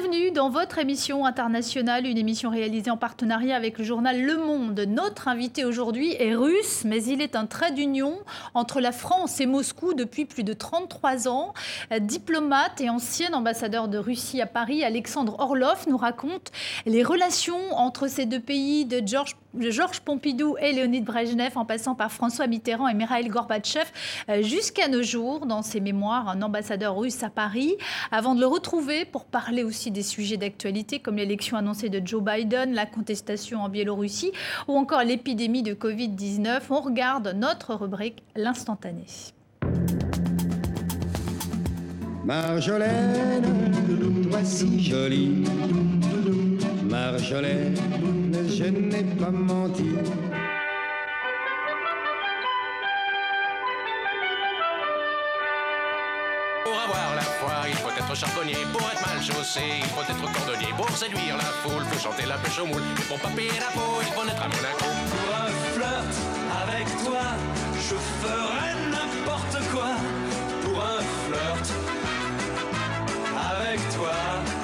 [0.00, 4.80] Bienvenue dans votre émission internationale, une émission réalisée en partenariat avec le journal Le Monde.
[4.88, 8.14] Notre invité aujourd'hui est russe, mais il est un trait d'union
[8.54, 11.52] entre la France et Moscou depuis plus de 33 ans.
[12.00, 16.50] Diplomate et ancien ambassadeur de Russie à Paris, Alexandre Orlov nous raconte
[16.86, 21.94] les relations entre ces deux pays de Georges Georges Pompidou et Léonid Brejnev, en passant
[21.94, 23.86] par François Mitterrand et Mikhail Gorbatchev,
[24.28, 27.74] euh, jusqu'à nos jours, dans ses mémoires, un ambassadeur russe à Paris,
[28.12, 32.22] avant de le retrouver pour parler aussi des sujets d'actualité comme l'élection annoncée de Joe
[32.22, 34.32] Biden, la contestation en Biélorussie
[34.68, 36.60] ou encore l'épidémie de Covid-19.
[36.70, 39.04] On regarde notre rubrique L'instantané.
[46.90, 47.76] Marjolaine
[48.48, 49.90] je n'ai pas menti.
[56.64, 58.56] Pour avoir la foi, il faut être charbonnier.
[58.72, 60.72] Pour être mal chaussé, il faut être cordonnier.
[60.76, 62.82] Pour séduire la foule, faut chanter la pêche au moule.
[62.98, 64.90] Et pour pas payer la peau, il faut naître à Monaco.
[65.14, 66.14] Pour un flirt
[66.64, 67.26] avec toi,
[67.76, 69.90] je ferai n'importe quoi.
[70.64, 71.66] Pour un flirt
[73.52, 74.59] avec toi.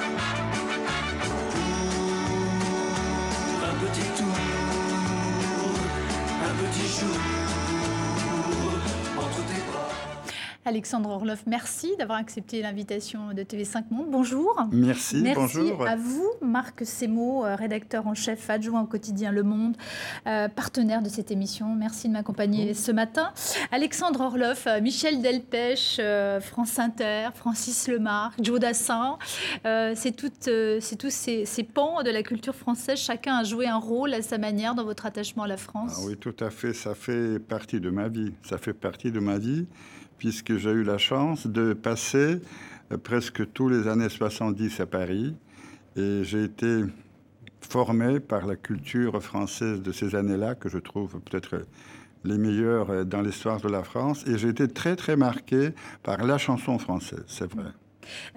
[10.67, 14.07] Alexandre Orloff, merci d'avoir accepté l'invitation de TV5 Monde.
[14.11, 14.53] Bonjour.
[14.73, 15.87] Merci, merci bonjour.
[15.87, 19.77] à vous, Marc Semo, euh, rédacteur en chef adjoint au quotidien Le Monde,
[20.27, 21.73] euh, partenaire de cette émission.
[21.73, 23.31] Merci de m'accompagner ce matin.
[23.71, 26.01] Alexandre Orloff, euh, Michel Delpech,
[26.41, 29.17] France Inter, Francis Lemarque, Joe Dassin.
[29.63, 30.33] c'est tous
[31.09, 32.99] ces, ces, pans de la culture française.
[32.99, 35.93] Chacun a joué un rôle à sa manière dans votre attachement à la France.
[35.97, 36.73] Ah oui, tout à fait.
[36.73, 38.33] Ça fait partie de ma vie.
[38.43, 39.65] Ça fait partie de ma vie
[40.17, 42.39] puisque j'ai eu la chance de passer
[42.91, 45.35] euh, presque tous les années 70 à Paris.
[45.95, 46.83] Et j'ai été
[47.61, 51.65] formé par la culture française de ces années-là, que je trouve peut-être
[52.23, 54.25] les meilleures euh, dans l'histoire de la France.
[54.27, 55.69] Et j'ai été très, très marqué
[56.03, 57.71] par la chanson française, c'est vrai.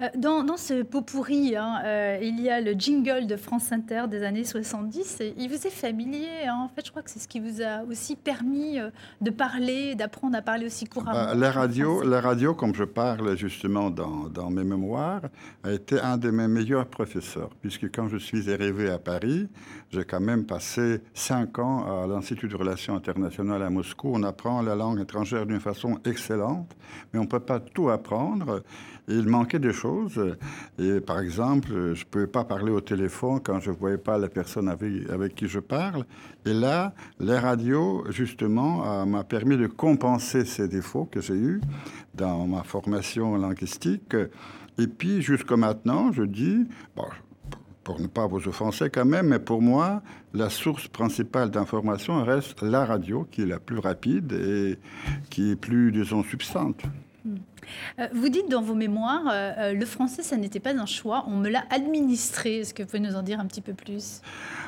[0.01, 4.03] Euh, dans, ce pot pourri, hein, euh, il y a le jingle de France Inter
[4.09, 5.21] des années 70.
[5.37, 6.45] il vous est familier.
[6.47, 6.57] Hein.
[6.63, 8.89] en fait, je crois que c'est ce qui vous a aussi permis euh,
[9.21, 11.13] de parler, d'apprendre à parler aussi couramment.
[11.13, 15.21] Bah, la, radio, la radio, comme je parle justement dans, dans, mes mémoires,
[15.63, 17.49] a été un de mes meilleurs professeurs.
[17.61, 19.47] Puisque quand je suis arrivé à Paris,
[19.91, 24.11] j'ai quand même passé cinq ans à l'Institut de Relations internationales à Moscou.
[24.13, 26.75] On apprend la langue étrangère d'une façon excellente,
[27.13, 28.63] mais on ne peut pas tout apprendre
[29.07, 30.37] il manquait des choses.
[30.79, 34.17] Et par exemple, je ne pouvais pas parler au téléphone quand je ne voyais pas
[34.17, 36.05] la personne avec, qui je parle.
[36.45, 41.61] Et là, les radios, justement, m'a permis de compenser ces défauts que j'ai eus
[42.15, 44.15] dans ma formation linguistique.
[44.77, 46.67] Et puis, jusqu'à maintenant, je dis,
[47.83, 50.01] pour ne pas vous offenser quand même, mais pour moi,
[50.33, 54.77] la source principale d'information reste la radio, qui est la plus rapide et
[55.29, 56.83] qui est plus, disons, substante.
[57.99, 61.23] Euh, vous dites dans vos mémoires, euh, euh, le français, ça n'était pas un choix,
[61.27, 62.59] on me l'a administré.
[62.59, 64.21] Est-ce que vous pouvez nous en dire un petit peu plus?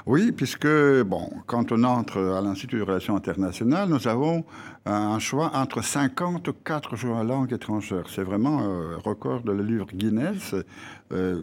[0.06, 0.68] Oui, puisque,
[1.03, 4.44] bon, quand on entre à l'Institut de Relations internationales, nous avons
[4.86, 8.03] un choix entre 54 jours à langue étrangère.
[8.09, 10.56] C'est vraiment un record de le livre Guinness.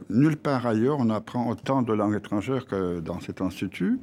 [0.09, 4.01] Nulle part ailleurs, on apprend autant de langues étrangères que dans cet institut.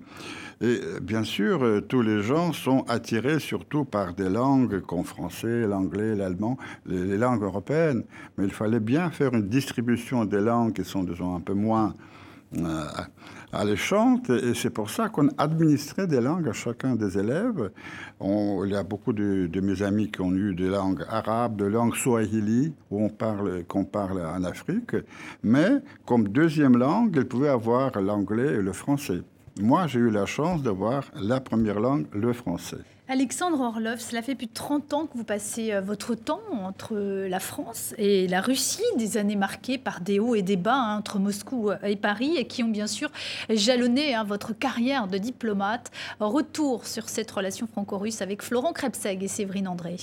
[0.60, 5.68] Et bien sûr, euh, tous les gens sont attirés surtout par des langues comme français,
[5.68, 6.58] l'anglais, l'allemand,
[6.88, 8.04] les, langues européennes.
[8.38, 11.94] Mais il fallait bien faire une distribution des langues qui sont, disons, un peu moins
[12.56, 12.86] euh,
[13.52, 14.30] alléchantes.
[14.30, 17.72] Et c'est pour ça qu'on administrait des langues à chacun des élèves.
[18.22, 21.96] il y a beaucoup de, mes amis qui ont eu des langues arabes, de langues
[21.96, 24.96] swahili, où on parle, qu'on parle en Afrique.
[25.44, 29.22] Mais comme deuxième langue, ils pouvaient avoir l'anglais et le français.
[29.60, 32.78] Moi, j'ai eu la chance d'avoir la première langue, le français.
[33.10, 36.98] Alexandre Orlov, cela fait plus de 30 ans que vous passez euh, votre temps entre
[36.98, 40.98] la France et la Russie, des années marquées par des hauts et des bas hein,
[40.98, 43.10] entre Moscou et Paris et qui ont bien sûr
[43.50, 45.90] jalonné hein, votre carrière de diplomate.
[46.20, 49.96] Retour sur cette relation franco-russe avec Florent Krebseg et Séverine André.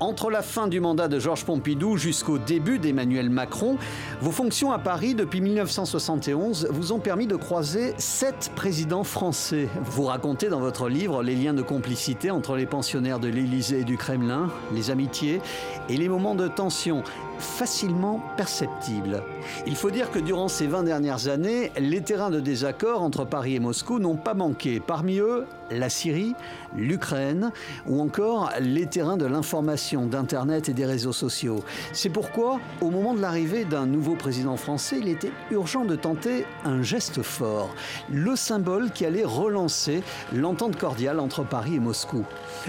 [0.00, 3.76] Entre la fin du mandat de Georges Pompidou jusqu'au début d'Emmanuel Macron,
[4.22, 9.68] vos fonctions à Paris depuis 1971 vous ont permis de croiser sept présidents français.
[9.84, 13.84] Vous racontez dans votre livre les liens de complicité entre les pensionnaires de l'Élysée et
[13.84, 15.42] du Kremlin, les amitiés
[15.90, 17.02] et les moments de tension
[17.38, 19.22] facilement perceptibles.
[19.66, 23.56] Il faut dire que durant ces 20 dernières années, les terrains de désaccord entre Paris
[23.56, 24.80] et Moscou n'ont pas manqué.
[24.80, 26.34] Parmi eux, la Syrie,
[26.76, 27.52] l'Ukraine
[27.86, 31.62] ou encore les terrains de l'information d'Internet et des réseaux sociaux.
[31.92, 36.46] C'est pourquoi, au moment de l'arrivée d'un nouveau président français, il était urgent de tenter
[36.64, 37.74] un geste fort,
[38.10, 40.02] le symbole qui allait relancer
[40.32, 42.24] l'entente cordiale entre Paris et Moscou.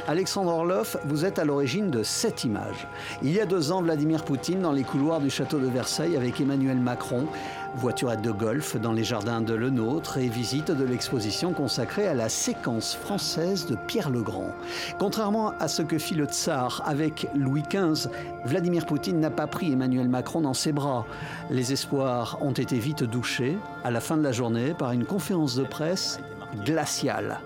[0.08, 2.88] Alexandre Orlov, vous êtes à l'origine de cette image.
[3.22, 6.40] Il y a deux ans, Vladimir Poutine dans les couloirs du château de Versailles avec
[6.40, 7.28] Emmanuel Macron
[7.76, 12.14] voiturette de golf dans les jardins de Le Nôtre et visite de l'exposition consacrée à
[12.14, 14.52] la séquence française de Pierre le Grand.
[15.00, 18.10] Contrairement à ce que fit le tsar avec Louis XV,
[18.46, 21.06] Vladimir Poutine n'a pas pris Emmanuel Macron dans ses bras.
[21.50, 25.56] Les espoirs ont été vite douchés à la fin de la journée par une conférence
[25.56, 26.20] de presse
[26.66, 27.40] glaciale.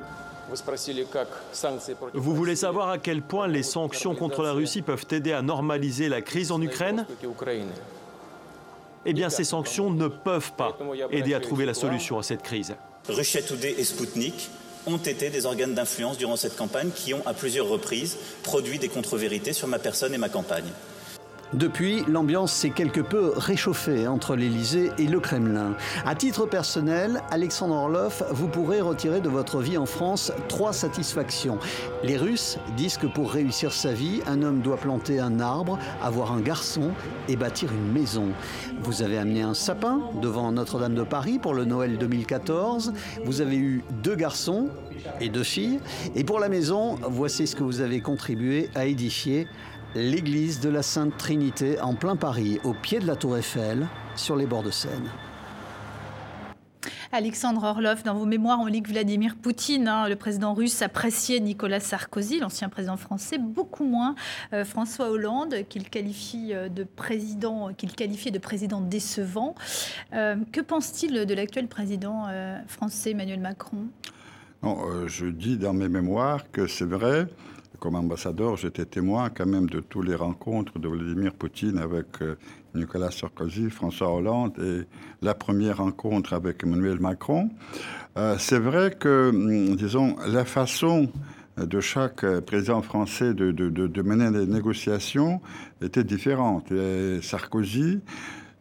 [2.13, 6.07] Vous voulez savoir à quel point les sanctions contre la Russie peuvent aider à normaliser
[6.07, 7.05] la crise en Ukraine?
[9.05, 10.77] Eh bien ces sanctions ne peuvent pas
[11.11, 12.75] aider à trouver la solution à cette crise.
[13.07, 14.49] Russia Today et Sputnik
[14.87, 18.89] ont été des organes d'influence durant cette campagne qui ont à plusieurs reprises produit des
[18.89, 20.71] contre-vérités sur ma personne et ma campagne.
[21.53, 25.75] Depuis, l'ambiance s'est quelque peu réchauffée entre l'Élysée et le Kremlin.
[26.05, 31.59] À titre personnel, Alexandre Orlov, vous pourrez retirer de votre vie en France trois satisfactions.
[32.03, 36.31] Les Russes disent que pour réussir sa vie, un homme doit planter un arbre, avoir
[36.31, 36.91] un garçon
[37.29, 38.29] et bâtir une maison.
[38.81, 42.93] Vous avez amené un sapin devant Notre-Dame de Paris pour le Noël 2014.
[43.23, 44.67] Vous avez eu deux garçons
[45.21, 45.79] et deux filles.
[46.15, 49.47] Et pour la maison, voici ce que vous avez contribué à édifier
[49.95, 54.35] l'église de la Sainte Trinité en plein Paris, au pied de la Tour Eiffel, sur
[54.35, 55.09] les bords de Seine.
[57.11, 61.39] Alexandre Orlov, dans vos mémoires, on lit que Vladimir Poutine, hein, le président russe, appréciait
[61.39, 64.15] Nicolas Sarkozy, l'ancien président français, beaucoup moins
[64.51, 69.55] euh, François Hollande, qu'il qualifie euh, de président, qu'il qualifiait de président décevant.
[70.13, 72.27] Euh, que pense-t-il de l'actuel président
[72.67, 73.85] français Emmanuel Macron?
[75.07, 77.27] Je dis dans mes mémoires que c'est vrai
[77.85, 82.33] comme ambassadeur, j'étais témoin quand même de toutes les rencontres de Vladimir Poutine avec euh,
[82.73, 84.87] Nicolas Sarkozy, François Hollande et
[85.23, 87.51] la première rencontre avec Emmanuel Macron.
[88.17, 91.11] Euh, c'est vrai que, hum, disons, la façon
[91.57, 95.39] de chaque président français de, mener les négociations
[95.79, 96.73] était différente.
[97.21, 97.99] Sarkozy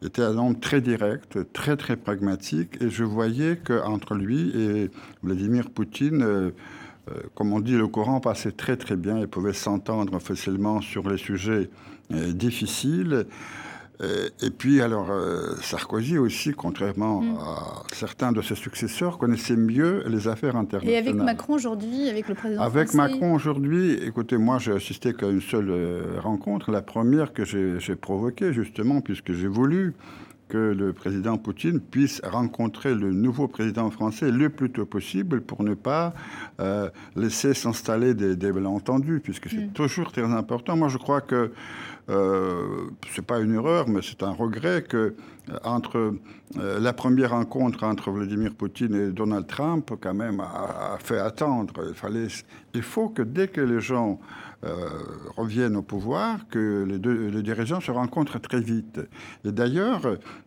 [0.03, 4.91] était un homme très direct, très très pragmatique, et je voyais qu'entre lui et
[5.23, 6.51] Vladimir Poutine, euh,
[7.11, 9.19] euh, comme on dit, le courant passait très très bien.
[9.19, 11.69] Ils pouvaient s'entendre facilement sur les sujets
[12.13, 13.27] euh, difficiles.
[14.03, 15.09] Euh, et puis, alors,
[15.63, 17.39] Sarkozy aussi, contrairement mm.
[17.39, 21.05] à certains de ses successeurs, connaissait mieux les affaires internationales.
[21.05, 25.29] Et avec Macron aujourd'hui, avec le président Avec Macron aujourd'hui, écoutez, moi, j'ai assisté qu'à
[25.29, 29.95] une seule rencontre, la première que j'ai provoquée, justement, puisque j'ai voulu
[30.55, 35.65] que le président Poutine puisse rencontrer le nouveau président français le plus tôt possible pour
[35.65, 36.15] ne pas
[36.61, 39.73] euh, laisser s'installer des, des malentendus, puisque c'est mm.
[39.73, 40.77] toujours très important.
[40.77, 41.51] Moi, je crois que
[42.11, 45.15] euh, c'est pas une erreur, mais c'est un regret que
[45.51, 46.15] euh, entre
[46.57, 51.73] euh, la première rencontre entre Vladimir Poutine et Donald Trump, quand même, a, fait attendre.
[51.89, 52.29] Il fallait,
[52.75, 54.21] il faut que dès que les gens
[54.65, 54.89] euh,
[55.37, 59.01] reviennent au pouvoir, que les deux les dirigeants se rencontrent très vite.
[59.45, 60.01] Et d'ailleurs,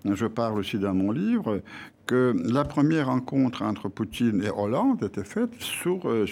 [0.05, 1.61] je parle aussi dans mon livre
[2.07, 6.25] que la première rencontre entre Poutine et Hollande était faite sur, euh,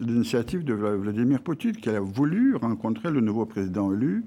[0.00, 4.24] l'initiative de Vladimir Poutine, qui a voulu rencontrer le nouveau président élu.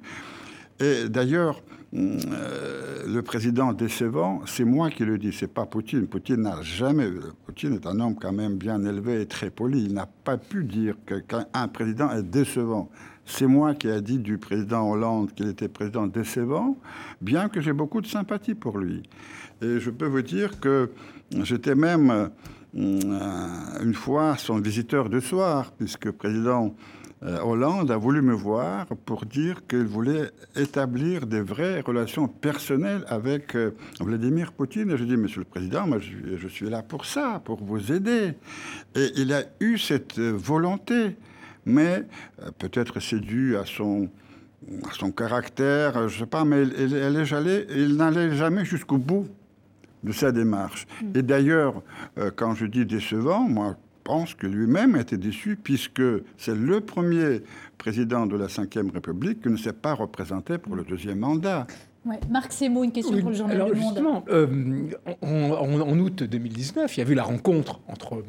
[0.80, 1.62] Et d'ailleurs,
[1.94, 6.08] euh, le président décevant, c'est moi qui le dis, c'est pas Poutine.
[6.08, 7.10] Poutine n'a jamais.
[7.46, 9.84] Poutine est un homme quand même bien élevé et très poli.
[9.86, 12.90] Il n'a pas pu dire qu'un président est décevant.
[13.26, 16.78] C'est moi qui ai dit du président Hollande qu'il était président décevant,
[17.22, 19.04] bien que j'ai beaucoup de sympathie pour lui.
[19.62, 20.92] Et je peux vous dire que
[21.32, 22.30] j'étais même
[22.78, 26.76] euh, une fois son visiteur de soir, puisque le président
[27.24, 33.06] euh, Hollande a voulu me voir pour dire qu'il voulait établir des vraies relations personnelles
[33.08, 34.92] avec euh, Vladimir Poutine.
[34.92, 38.34] Et je dis, Monsieur le Président, moi, je, suis là pour ça, pour vous aider.
[38.96, 41.16] Et il a eu cette volonté,
[41.66, 42.04] mais
[42.58, 44.10] peut-être c'est dû à son,
[44.88, 49.28] à son caractère, je ne sais pas, mais il n'allait jamais jusqu'au bout
[50.04, 50.86] de sa démarche.
[51.02, 51.18] Mm.
[51.18, 51.82] Et d'ailleurs,
[52.36, 56.04] quand je dis décevant, moi, pense que lui-même a été déçu puisque
[56.38, 57.42] c'est le premier
[57.78, 61.68] président de la Ve République qui ne s'est pas représenté pour le deuxième mandat.
[62.06, 62.20] Ouais.
[62.30, 64.24] Marc Semo, une question pour le journal Alors, du Monde.
[64.30, 64.90] Euh,
[65.24, 68.24] en, août 2019, il y a eu la rencontre entre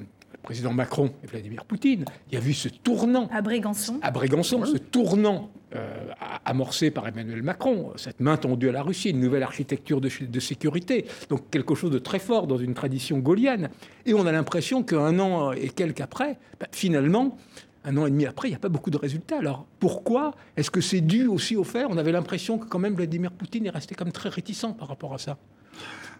[0.46, 2.04] président Macron et Vladimir Poutine.
[2.30, 3.28] Il y a eu ce tournant.
[3.32, 3.98] À Brégançon.
[4.00, 6.06] À Brégançon, ce tournant euh,
[6.44, 11.06] amorcé par Emmanuel Macron, cette main tendue à la Russie, une nouvelle architecture de, sécurité,
[11.28, 13.70] donc quelque chose de très fort dans une tradition gaulienne.
[14.06, 17.36] Et on a l'impression qu'un an et quelques après, bah, finalement,
[17.84, 19.38] un an et demi après, il n'y a pas beaucoup de résultats.
[19.38, 22.94] Alors pourquoi Est-ce que c'est dû aussi au fait On avait l'impression que quand même
[22.94, 25.38] Vladimir Poutine est resté comme très réticent par rapport à ça?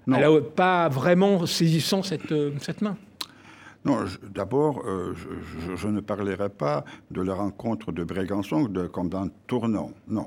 [0.09, 0.17] Non.
[0.17, 2.97] Alors, pas vraiment saisissant cette, euh, cette main.
[3.87, 3.99] Non,
[4.35, 5.15] d'abord, euh,
[5.77, 9.93] je, ne parlerai pas de la rencontre de Brégançon de- comme d'un tournant.
[10.09, 10.27] Non.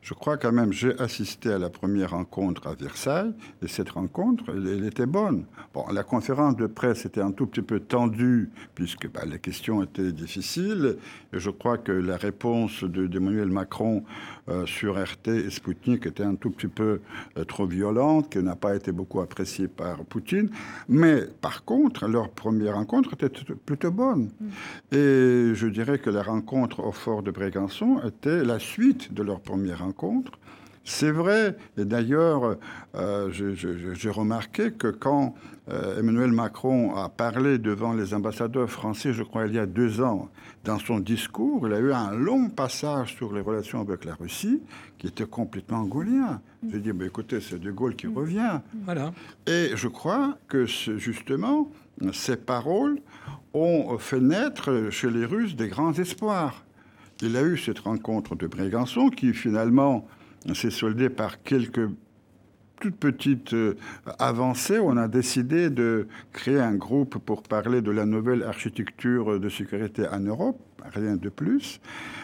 [0.00, 3.32] Je crois quand même, j'ai assisté à la première rencontre à Versailles,
[3.62, 5.46] et cette rencontre, elle, était bonne.
[5.72, 9.82] Bon, la conférence de presse était un tout petit peu tendue, puisque bah, les questions
[9.82, 10.98] étaient difficiles,
[11.32, 14.33] et je crois que la réponse de- d'Emmanuel Macron euh,
[14.66, 17.00] sur RT et Sputnik était un tout petit peu
[17.38, 20.50] euh, trop violente, qui n'a pas été beaucoup appréciée par Poutine.
[20.88, 24.30] Mais par contre, leur première rencontre était plutôt bonne.
[24.92, 29.40] Et je dirais que la rencontre au fort de Brégançon était la suite de leur
[29.40, 30.32] première rencontre.
[30.84, 32.58] C'est vrai, et d'ailleurs,
[32.94, 35.34] euh, j'ai remarqué que quand
[35.70, 40.02] euh, Emmanuel Macron a parlé devant les ambassadeurs français, je crois il y a deux
[40.02, 40.28] ans,
[40.62, 44.60] dans son discours, il a eu un long passage sur les relations avec la Russie
[44.98, 46.42] qui était complètement gaulien.
[46.70, 48.60] J'ai dit, bah, écoutez, c'est De Gaulle qui revient.
[48.84, 49.12] Voilà.
[49.46, 51.70] Et je crois que justement,
[52.12, 52.98] ces paroles
[53.54, 56.62] ont fait naître chez les Russes des grands espoirs.
[57.22, 60.06] Il a eu cette rencontre de Brégançon qui finalement
[60.52, 61.88] s'est soldée par quelques
[62.80, 63.76] toutes petites euh,
[64.18, 64.78] avancées.
[64.78, 70.06] On a décidé de créer un groupe pour parler de la nouvelle architecture de sécurité
[70.08, 70.60] en Europe,
[70.92, 71.80] rien de plus.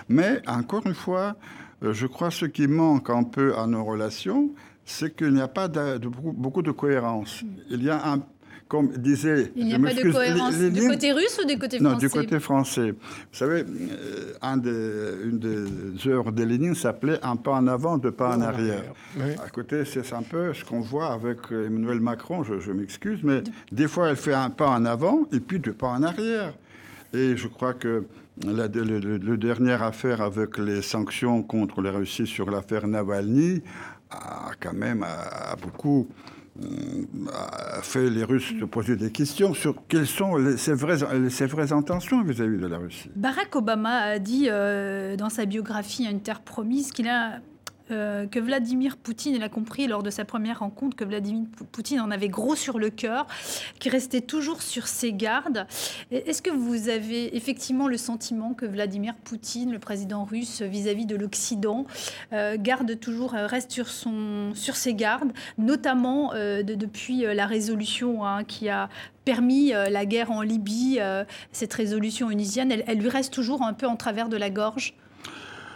[0.09, 1.37] Mais encore une fois,
[1.83, 4.50] euh, je crois ce qui manque un peu à nos relations,
[4.85, 7.43] c'est qu'il n'y a pas de, de beaucoup, beaucoup de cohérence.
[7.71, 8.23] Il y a un,
[8.71, 11.59] comme disait, Il n'y a pas de cohérence les- les du côté russe ou du
[11.59, 12.91] côté non, français du côté français.
[12.93, 12.99] Vous
[13.33, 18.37] savez, euh, un une des œuvres de Lénine s'appelait Un pas en avant, deux pas
[18.37, 18.85] en arrière.
[19.19, 19.33] Oui.
[19.45, 23.43] À côté, c'est un peu ce qu'on voit avec Emmanuel Macron, je, je m'excuse, mais
[23.73, 26.55] des fois, elle fait un pas en avant et puis deux pas en arrière.
[27.12, 28.05] Et je crois que
[28.47, 33.62] la, le, le- le dernière affaire avec les sanctions contre la Russie sur l'affaire Navalny
[34.12, 36.09] a quand même a, a beaucoup
[37.33, 40.99] a fait les Russes se poser des questions sur quelles sont les- ses, vraies,
[41.31, 43.11] ses vraies intentions vis-à-vis de la Russie.
[43.17, 47.38] Barack Obama a dit euh, dans sa biographie Une terre promise qu'il a
[47.90, 51.64] euh, que Vladimir Poutine, il a compris lors de sa première rencontre que Vladimir Pou-
[51.64, 53.26] Poutine en avait gros sur le cœur,
[53.78, 55.66] qu'il restait toujours sur ses gardes.
[56.11, 61.16] Est-ce que vous avez effectivement le sentiment que Vladimir Poutine, le président russe, vis-à-vis de
[61.16, 61.87] l'Occident,
[62.32, 68.25] euh, garde toujours, euh, reste sur, son, sur ses gardes, notamment de- depuis la résolution
[68.25, 68.88] hein, qui a
[69.25, 70.99] permis la guerre en Libye,
[71.52, 74.94] cette résolution onisienne, elle, elle lui reste toujours un peu en travers de la gorge?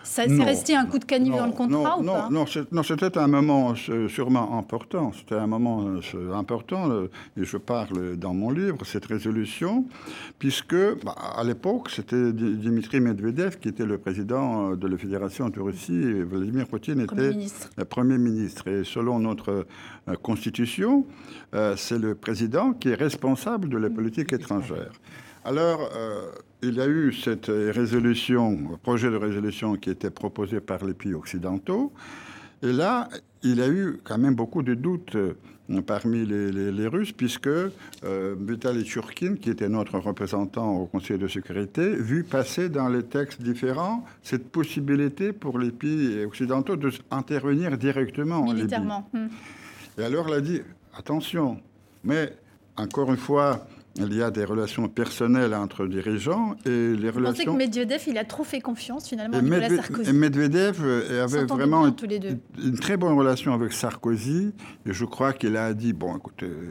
[0.04, 0.44] Ça- C'est Non.
[0.44, 3.26] resté un coup de canif dans le contrat non, ou pas non, non, c'était un
[3.26, 5.12] moment euh, sûrement important.
[5.12, 5.84] C'était un moment
[6.14, 9.86] euh, important, euh, et je parle dans mon livre, cette résolution,
[10.38, 15.48] puisque bah, à l'époque, c'était Di- Dimitri Medvedev qui était le président de la Fédération
[15.48, 17.70] de Russie, et Vladimir Poutine Premier était ministre.
[17.76, 18.68] le Premier ministre.
[18.68, 19.66] Et selon notre
[20.22, 21.06] Constitution,
[21.54, 24.92] euh, c'est le président qui est responsable de la politique étrangère.
[25.44, 26.30] Alors, euh,
[26.68, 31.14] il y a eu cette résolution, projet de résolution qui était proposé par les pays
[31.14, 31.92] occidentaux.
[32.62, 33.08] Et là,
[33.42, 35.34] il y a eu quand même beaucoup de doutes euh,
[35.86, 41.18] parmi les, les- les Russes, puisque euh, Vitaly Churkin, qui était notre représentant au Conseil
[41.18, 47.76] de sécurité, vu passer dans les textes différents cette possibilité pour les pays occidentaux d'intervenir
[47.76, 48.54] directement en Libye.
[48.56, 49.08] Militairement.
[49.12, 49.26] Hmm.
[49.98, 50.60] Et alors, elle a dit
[50.96, 51.58] attention,
[52.02, 52.32] mais
[52.76, 53.66] encore une fois,
[53.96, 57.54] il y a des relations personnelles entre dirigeants et les Vous pensez que relations.
[57.56, 61.24] Medvedev, il a trop fait confiance finalement à Et, Nicolas Medve- Sarkozy et Medvedev euh,
[61.24, 64.52] avait vraiment bien une, une très bonne relation avec Sarkozy.
[64.86, 66.70] Et je crois qu'il a dit bon, écoutez, euh,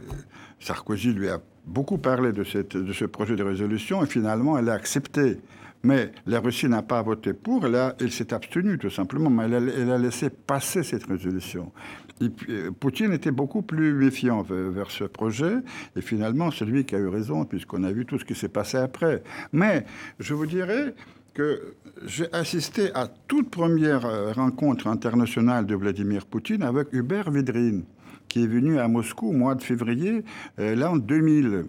[0.59, 4.67] Sarkozy lui a beaucoup parlé de, cette, de ce projet de résolution et finalement, elle
[4.69, 5.37] a accepté.
[5.83, 9.91] Mais la Russie n'a pas voté pour, elle, elle s'est abstenue tout simplement, mais elle
[9.91, 11.73] a, laissé passer cette résolution.
[12.21, 15.55] Euh, Poutine était beaucoup plus méfiant vers, vers ce projet,
[15.97, 18.47] et finalement, c'est lui qui a eu raison, puisqu'on a vu tout ce qui s'est
[18.47, 19.23] passé après.
[19.51, 19.85] Mais
[20.19, 20.95] je vous dirais
[21.33, 21.75] que
[22.05, 27.83] j'ai assisté à toute première euh, rencontre internationale de Vladimir Poutine avec Hubert Védrine,
[28.29, 30.23] qui est venu à Moscou au mois de février
[30.59, 31.65] euh, l'an 2000.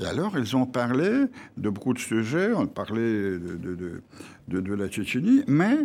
[0.00, 1.26] Et alors, ils ont parlé
[1.58, 4.00] de beaucoup de sujets, on parlait de,
[4.48, 5.76] de, de, la Tchétchénie, mais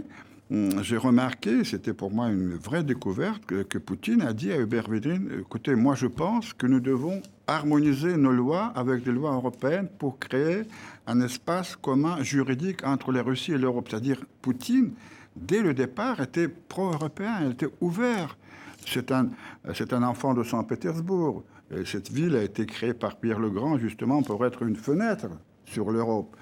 [0.50, 4.89] hum, j'ai remarqué, c'était pour moi une vraie découverte, que, Poutine a dit à Hubert
[4.89, 9.89] Védrine, écoutez, moi je pense que nous devons harmoniser nos lois avec des lois européennes
[10.00, 10.62] pour créer
[11.07, 13.88] un espace commun juridique entre la Russie et l'Europe.
[13.89, 14.93] C'est-à-dire, Poutine,
[15.36, 18.38] dès le départ, était pro-européen, il était ouvert.
[18.88, 19.27] C'est un,
[19.65, 21.43] un enfant de Saint-Pétersbourg.
[21.72, 25.27] Et cette ville a été créée par Pierre le Grand justement pour être une fenêtre
[25.65, 26.36] sur l'Europe.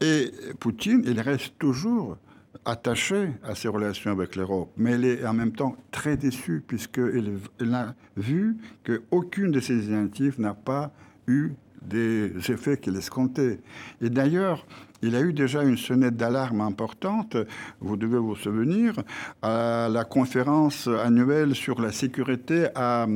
[0.00, 2.16] Et Poutine, il reste toujours
[2.64, 7.38] attaché à ses relations avec l'Europe, mais il est en même temps très déçu puisqu'il
[7.60, 10.90] il a vu qu'aucune de ses initiatives n'a pas
[11.26, 13.60] eu des effets qu'il escomptait.
[14.00, 14.66] Et d'ailleurs,
[15.02, 17.36] il a eu déjà une sonnette d'alarme importante,
[17.80, 18.94] vous devez vous souvenir,
[19.42, 23.06] à la conférence annuelle sur la sécurité à,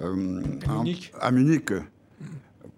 [0.00, 1.12] euh, Munich.
[1.20, 1.72] à Munich.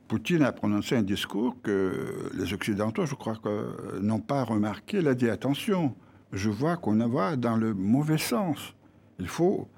[0.09, 4.99] Poutine a prononcé un discours que les Occidentaux, je crois, que n'ont pas remarqué.
[4.99, 5.95] Il a dit attention,
[6.33, 8.75] je vois qu'on va dans le mauvais sens.
[9.19, 9.69] Il faut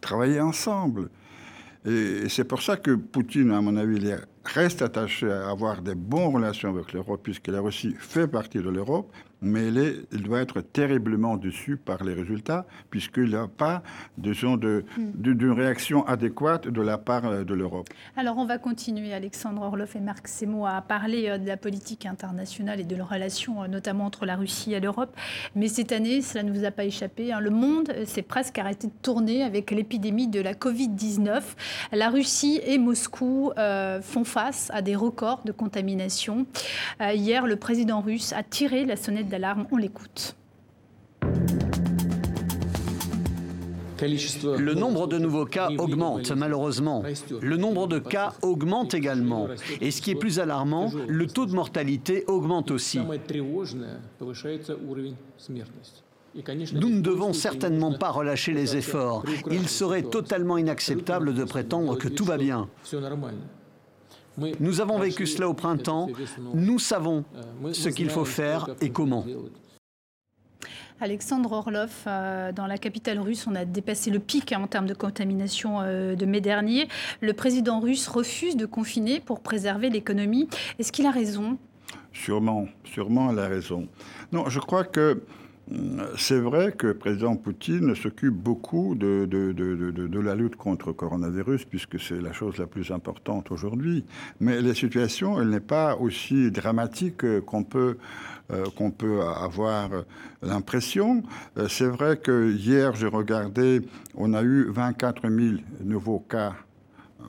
[0.00, 1.10] travailler ensemble.
[1.84, 4.12] Et c'est pour ça que Poutine, à mon avis,
[4.44, 8.68] reste attaché à avoir des bonnes relations avec l'Europe, puisque la Russie fait partie de
[8.68, 13.82] l'Europe, mais il, est, il, doit être terriblement déçu par les résultats, puisqu'il n'a pas
[14.16, 14.84] d'une de,
[15.16, 17.88] de, réaction adéquate de la part de l'Europe.
[18.16, 22.80] Alors on va continuer, Alexandre Orlov et Marc Semo, à parler de la politique internationale
[22.80, 25.14] et de leurs relations, notamment entre la Russie et l'Europe.
[25.54, 28.88] Mais cette année, cela ne vous a pas échappé, hein, le monde s'est presque arrêté
[28.88, 31.42] de tourner avec l'épidémie de la Covid-19.
[31.92, 36.46] La Russie et Moscou euh, font face à des records de contamination.
[37.00, 39.66] Euh, hier, le président russe a tiré la sonnette d'alarme.
[39.70, 40.36] On l'écoute.
[44.00, 47.02] Le nombre de nouveaux cas augmente malheureusement.
[47.40, 49.48] Le nombre de cas augmente également.
[49.80, 53.00] Et ce qui est plus alarmant, le taux de mortalité augmente aussi.
[56.72, 59.24] Nous ne devons certainement pas relâcher les efforts.
[59.50, 62.68] Il serait totalement inacceptable de prétendre que tout va bien.
[64.60, 66.08] Nous avons vécu cela au printemps.
[66.54, 67.24] Nous savons
[67.72, 69.24] ce qu'il faut faire et comment.
[71.00, 74.86] Alexandre Orlov, euh, dans la capitale russe, on a dépassé le pic hein, en termes
[74.86, 76.88] de contamination euh, de mai dernier.
[77.20, 80.48] Le président russe refuse de confiner pour préserver l'économie.
[80.80, 81.56] Est-ce qu'il a raison?
[82.12, 83.86] Sûrement, sûrement il a raison.
[84.32, 85.22] Non, je crois que
[86.16, 90.88] c'est vrai que le président Poutine s'occupe beaucoup de, de, de, de, la lutte contre
[90.88, 94.04] le coronavirus, puisque c'est la chose la plus importante aujourd'hui.
[94.40, 97.98] Mais la situation, elle n'est pas aussi dramatique qu'on peut,
[98.50, 99.90] euh, qu'on peut avoir
[100.42, 101.22] l'impression.
[101.68, 103.82] C'est vrai que hier, j'ai regardé,
[104.14, 106.54] on a eu 24 000 nouveaux cas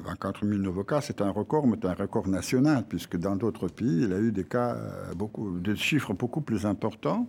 [0.06, 3.68] 24 000 nouveaux cas, c'est un record, mais c'est un record national, puisque dans d'autres
[3.68, 4.78] pays, il y a eu des cas,
[5.16, 7.28] beaucoup, des chiffres beaucoup plus importants.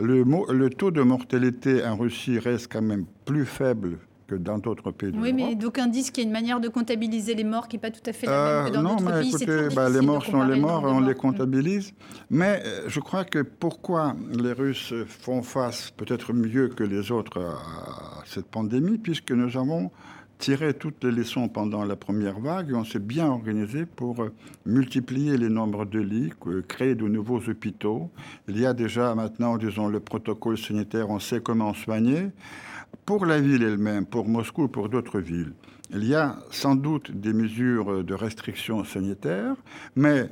[0.00, 4.92] Le, le, taux de mortalité en Russie reste quand même plus faible que dans d'autres
[4.92, 5.12] pays.
[5.14, 7.80] Oui, mais d'aucuns disent qu'il y a une manière de comptabiliser les morts qui n'est
[7.80, 9.34] pas tout à fait la même que dans non, d'autres mais pays.
[9.34, 11.92] Écoutez, bah, les morts sont les morts et on les comptabilise.
[12.30, 18.22] Mais je crois que pourquoi les Russes font face peut-être mieux que les autres à
[18.24, 19.90] cette pandémie, puisque nous avons
[20.40, 24.26] tiré toutes les leçons pendant la première vague et on s'est bien organisé pour
[24.64, 26.32] multiplier les nombres de lits,
[26.66, 28.10] créer de nouveaux hôpitaux.
[28.48, 32.30] Il y a déjà maintenant, disons, le protocole sanitaire, on sait comment soigner.
[33.04, 35.52] Pour la ville elle-même, pour Moscou, pour d'autres villes,
[35.92, 39.56] il y a sans doute des mesures de restriction sanitaire,
[39.94, 40.30] mais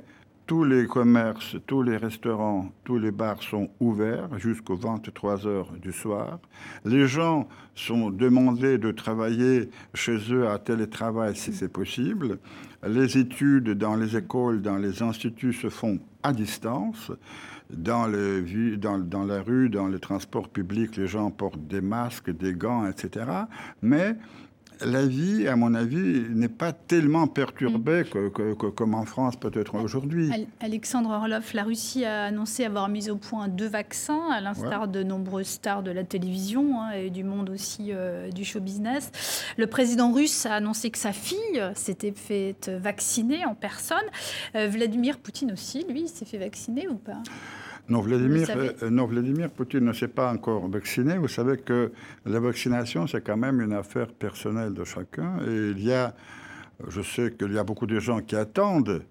[0.49, 5.93] tous les commerces, tous les restaurants, tous les bars sont ouverts jusqu'aux 23 heures du
[5.93, 6.41] soir.
[6.87, 12.39] Les gens sont demandés de travailler chez eux à télétravail si c'est possible.
[12.83, 17.13] Les études dans les écoles, dans les instituts se font à distance.
[17.69, 18.11] Dans,
[18.79, 22.87] dans, dans la rue, dans les transports publics, les gens portent des masques, des gants,
[22.87, 23.27] etc.
[23.83, 24.17] Mais
[24.85, 29.37] la vie, à mon avis, n'est pas tellement perturbée que, que, que, comme en France
[29.37, 30.31] peut-être aujourd'hui.
[30.61, 34.89] Alexandre Orlov, la Russie a annoncé avoir mis au point deux vaccins, à l'instar ouais.
[34.89, 39.11] de nombreuses stars de la télévision hein, et du monde aussi euh, du show business.
[39.57, 43.99] Le président russe a annoncé que sa fille s'était fait vacciner en personne.
[44.55, 47.23] Euh, Vladimir Poutine aussi, lui, s'est fait vacciner ou pas?
[47.89, 51.17] Non Vladimir, euh, non, Vladimir Poutine ne s'est pas encore vacciné.
[51.17, 51.91] Vous savez que
[52.27, 55.39] la vaccination, c'est quand même une affaire personnelle de chacun.
[55.47, 56.15] Et il y a,
[56.89, 59.03] je sais qu'il y a beaucoup de gens qui attendent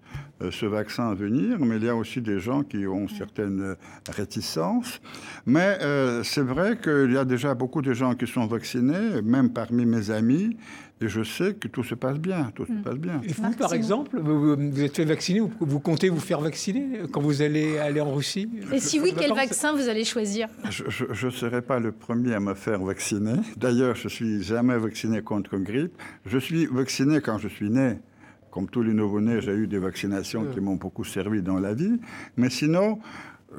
[0.42, 3.74] euh, ce vaccin à venir, mais il y a aussi des gens qui ont certaines
[4.08, 5.00] réticences.
[5.44, 9.50] Mais euh, c'est vrai qu'il y a déjà beaucoup de gens qui sont vaccinés, même
[9.50, 10.56] parmi mes amis.
[11.00, 13.20] Et je sais que tout se passe bien, tout se passe bien.
[13.22, 17.02] Et vous, par exemple, vous, vous êtes fait vacciner, vous, vous, comptez vous faire vacciner
[17.12, 21.26] quand vous allez aller en Russie Et si oui, quel vaccin vous allez choisir Je
[21.26, 23.34] ne serai pas le premier à me faire vacciner.
[23.56, 25.92] D'ailleurs, je suis jamais vacciné contre une grippe.
[26.26, 27.98] Je suis vacciné quand je suis né.
[28.50, 32.00] Comme tous les nouveau-nés, j'ai eu des vaccinations qui m'ont beaucoup servi dans la vie.
[32.36, 32.98] Mais sinon,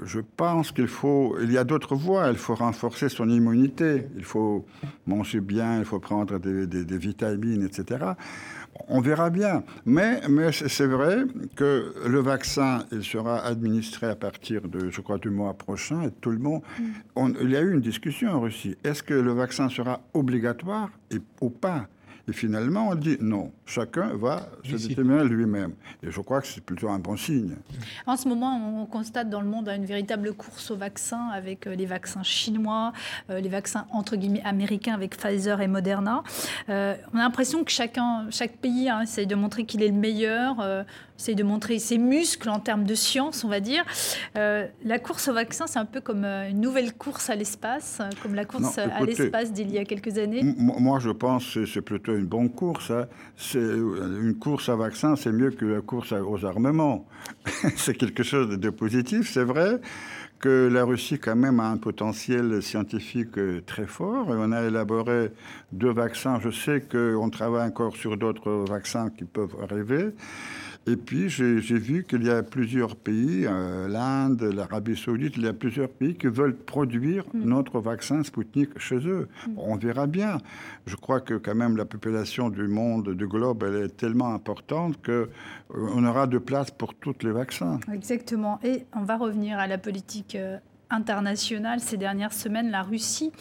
[0.03, 2.29] je pense qu'il faut, il y a d'autres voies.
[2.29, 4.07] Il faut renforcer son immunité.
[4.17, 4.65] Il faut
[5.07, 8.13] manger bien, il faut prendre des, des vitamines, etc.
[8.87, 9.63] On verra bien.
[9.85, 11.23] Mais, mais c'est vrai
[11.55, 16.03] que le vaccin, il sera administré à partir de, je crois, du mois prochain.
[16.03, 16.61] Et tout le monde.
[17.17, 17.33] Mm.
[17.41, 18.75] il y a eu une discussion en Russie.
[18.83, 21.87] Est-ce que le vaccin sera obligatoire et, ou pas?
[22.29, 25.73] Et finalement, on dit non, chacun va se déterminer lui-même.
[26.03, 27.55] Et je crois que c'est plutôt un bon signe.
[28.05, 31.73] En ce moment, on constate dans le monde une véritable course aux vaccins avec euh,
[31.73, 32.93] les vaccins chinois,
[33.31, 36.23] euh, les vaccins entre guillemets américains avec Pfizer et Moderna.
[36.69, 39.93] Euh, on a l'impression que chacun, chaque pays hein, essaye de montrer qu'il est le
[39.93, 40.85] meilleur
[41.19, 43.83] essaye de montrer ses muscles en termes de science, on va dire.
[44.37, 48.35] Euh, la course au vaccin, c'est un peu comme une nouvelle course à l'espace, comme
[48.35, 50.41] la course à l'espace d'il y a quelques années.
[50.57, 52.91] Moi, je pense que c'est plutôt une bonne course.
[52.91, 53.07] Hein.
[53.37, 57.07] C'est une course à vaccin, c'est mieux que la course aux armements.
[57.75, 59.79] c'est quelque chose de positif, c'est vrai
[60.39, 64.27] que la Russie quand même a un potentiel scientifique très fort.
[64.29, 65.31] On a élaboré
[65.73, 66.39] deux vaccins.
[66.39, 70.13] Je sais qu'on travaille encore sur d'autres vaccins qui peuvent arriver.
[70.87, 75.47] Et puis, j'ai vu qu'il y a plusieurs pays, euh, l'Inde, l'Arabie saoudite, il y
[75.47, 77.43] a plusieurs pays qui veulent produire mm.
[77.43, 79.27] notre vaccin Sputnik chez eux.
[79.47, 79.51] Mm.
[79.57, 80.37] On verra bien.
[80.87, 84.95] Je crois que quand même la population du monde, du globe, elle est tellement importante
[85.05, 85.27] qu'on
[85.75, 87.79] euh, aura de place pour tous les vaccins.
[87.93, 88.59] Exactement.
[88.63, 90.35] Et on va revenir à la politique
[90.91, 93.31] euh, internationale ces dernières semaines, la Russie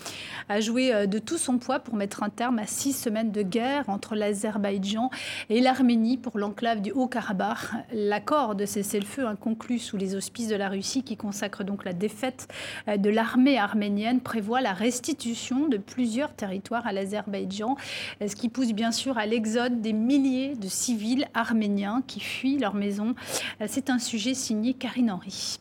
[0.49, 3.43] a joué euh, de tout son poids pour mettre un terme à six semaines de
[3.43, 5.11] guerre entre l'Azerbaïdjan
[5.51, 7.59] et l'Arménie pour l'enclave du Haut-Karabakh.
[7.93, 12.49] L'accord de cessez-le-feu conclu sous les auspices de la Russie qui consacre donc la défaite
[12.89, 17.77] euh, de l'armée arménienne prévoit la restitution de plusieurs territoires à l'Azerbaïdjan,
[18.21, 22.75] ce qui pousse bien sûr à l'exode des milliers de civils arméniens qui fuient leur
[22.75, 23.15] maison.
[23.61, 25.61] Euh, c'est un sujet signé Karine Henry.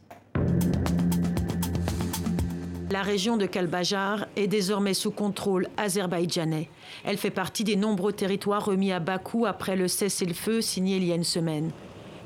[2.90, 6.70] La région de Kalbajar est désormais sous contrôle azerbaïdjanais.
[7.04, 11.12] Elle fait partie des nombreux territoires remis à Bakou après le cessez-le-feu signé il y
[11.12, 11.72] a une semaine.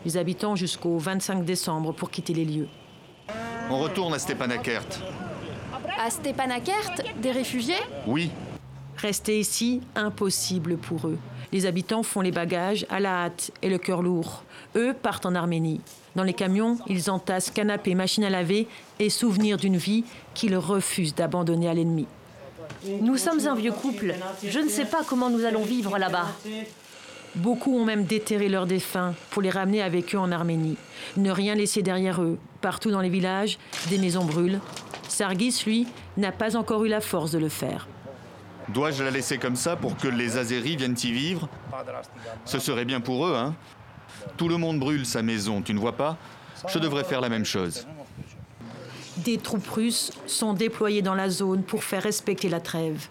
[0.06, 2.68] Les habitants jusqu'au 25 décembre pour quitter les lieux.
[3.72, 4.86] On retourne à Stepanakert.
[6.00, 7.74] À Stepanakert Des réfugiés?
[8.06, 8.30] Oui.
[8.98, 11.18] Rester ici, impossible pour eux.
[11.52, 14.44] Les habitants font les bagages à la hâte et le cœur lourd.
[14.76, 15.82] Eux partent en Arménie.
[16.16, 18.68] Dans les camions, ils entassent canapés, machines à laver
[19.00, 22.08] et souvenirs d'une vie qu'ils refusent d'abandonner à l'ennemi.
[23.02, 24.16] Nous sommes un vieux couple.
[24.44, 26.28] Je ne sais pas comment nous allons vivre là-bas.
[27.36, 30.78] Beaucoup ont même déterré leurs défunts pour les ramener avec eux en Arménie.
[31.16, 32.38] Ne rien laisser derrière eux.
[32.60, 33.58] Partout dans les villages,
[33.90, 34.60] des maisons brûlent.
[35.08, 35.88] Sargis, lui,
[36.18, 37.88] n'a pas encore eu la force de le faire.
[38.70, 41.50] Dois-je la laisser comme ça pour que les Azéris viennent y vivre?
[42.46, 43.56] Ce serait bien pour eux, hein
[44.38, 46.18] tout le monde brûle sa maison, tu ne vois pas?
[46.68, 47.88] Je devrais faire la même chose.
[49.18, 53.08] Des troupes russes sont déployées dans la zone pour faire respecter la trêve.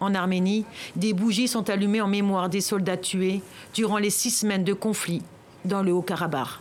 [0.00, 0.64] En Arménie,
[0.96, 3.42] des bougies sont allumées en mémoire des soldats tués
[3.74, 5.22] durant les six semaines de conflit
[5.64, 6.60] dans le Haut-Karabakh.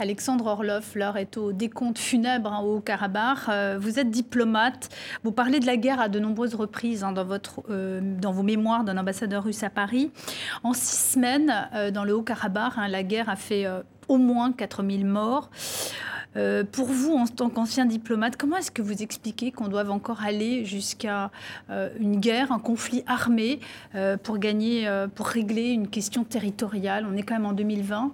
[0.00, 3.48] Alexandre Orloff, l'heure est au décompte funèbre hein, au Karabakh.
[3.48, 4.88] Euh, vous êtes diplomate.
[5.22, 8.42] Vous parlez de la guerre à de nombreuses reprises hein, dans, votre, euh, dans vos
[8.42, 10.10] mémoires d'un ambassadeur russe à Paris.
[10.64, 13.66] En six semaines, euh, dans le Haut-Karabakh, hein, la guerre a fait
[14.08, 15.50] au moins 4000 morts.
[16.72, 20.64] pour vous, en tant qu'ancien diplomate, comment est-ce que vous expliquez qu'on doive encore aller
[20.64, 21.30] jusqu'à
[22.00, 23.60] une guerre, un conflit armé
[24.22, 27.06] pour gagner, pour régler une question territoriale?
[27.10, 28.12] On est quand même en 2020.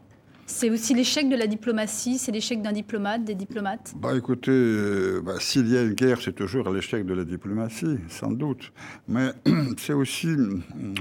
[0.50, 5.22] C'est aussi l'échec de la diplomatie, c'est l'échec d'un diplomate, des diplomates bah, Écoutez, euh,
[5.24, 8.72] bah, s'il y a une guerre, c'est toujours l'échec de la diplomatie, sans doute.
[9.08, 9.30] Mais
[9.78, 10.26] c'est aussi,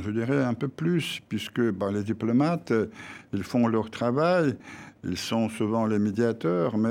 [0.04, 2.86] je dirais, un peu plus, puisque bah, les diplomates, euh,
[3.34, 4.56] ils font leur travail,
[5.04, 6.88] ils sont souvent les médiateurs, mais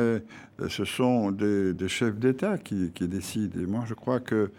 [0.60, 3.60] euh, ce sont des, chefs d'État qui, décident.
[3.60, 4.50] Et moi, je crois que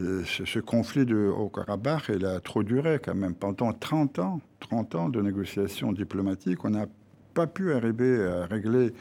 [0.00, 3.34] ce, conflit de Haut-Karabakh, il a trop duré quand même.
[3.34, 6.86] Pendant 30 ans, 30 ans de négociations diplomatiques, on a
[7.32, 8.92] pas pu arriver à régler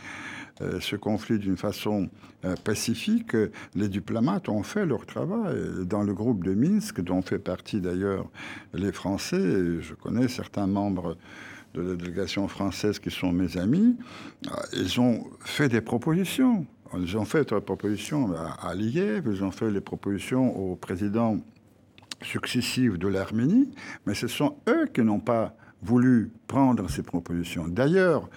[0.61, 2.09] euh, ce conflit d'une façon
[2.45, 3.35] euh, pacifique,
[3.75, 5.85] les diplomates ont fait leur travail.
[5.85, 8.29] Dans le groupe de Minsk, dont fait partie d'ailleurs
[8.73, 11.17] les Français, je connais certains membres
[11.73, 13.97] de la délégation française qui sont mes amis,
[14.47, 16.65] euh, ils ont fait des propositions.
[16.97, 21.37] Ils ont fait des propositions à Aliyev, ils ont fait les propositions aux présidents
[22.21, 23.69] successifs de l'Arménie,
[24.05, 27.67] mais ce sont eux qui n'ont pas voulu prendre ces propositions.
[27.67, 28.29] D'ailleurs,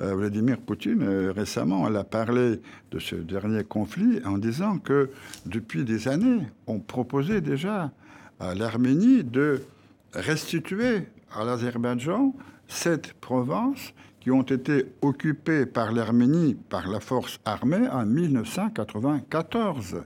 [0.00, 5.10] euh, Vladimir Poutine, euh, récemment, elle a parlé de ce dernier conflit en disant que
[5.46, 7.90] depuis des années, on proposait déjà
[8.38, 9.62] à l'Arménie de
[10.12, 12.34] restituer à l'Azerbaïdjan
[12.68, 20.02] cette province qui ont été occupés par l'Arménie par la force armée en 1994.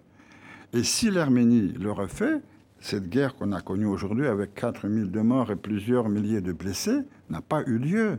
[0.72, 2.40] Et si l'Arménie le refait,
[2.80, 7.00] cette guerre qu'on a connue aujourd'hui avec 4000 de morts et plusieurs milliers de blessés
[7.28, 8.18] n'a pas eu lieu.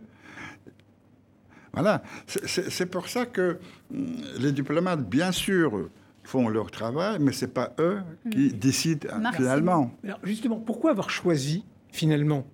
[1.74, 3.60] Voilà, c'est pour ça que
[3.94, 5.90] hum, les diplomates, bien sûr,
[6.24, 9.38] font leur travail, mais ce n'est pas eux qui décident Merci.
[9.38, 9.92] finalement.
[10.04, 12.46] Alors justement, pourquoi avoir choisi finalement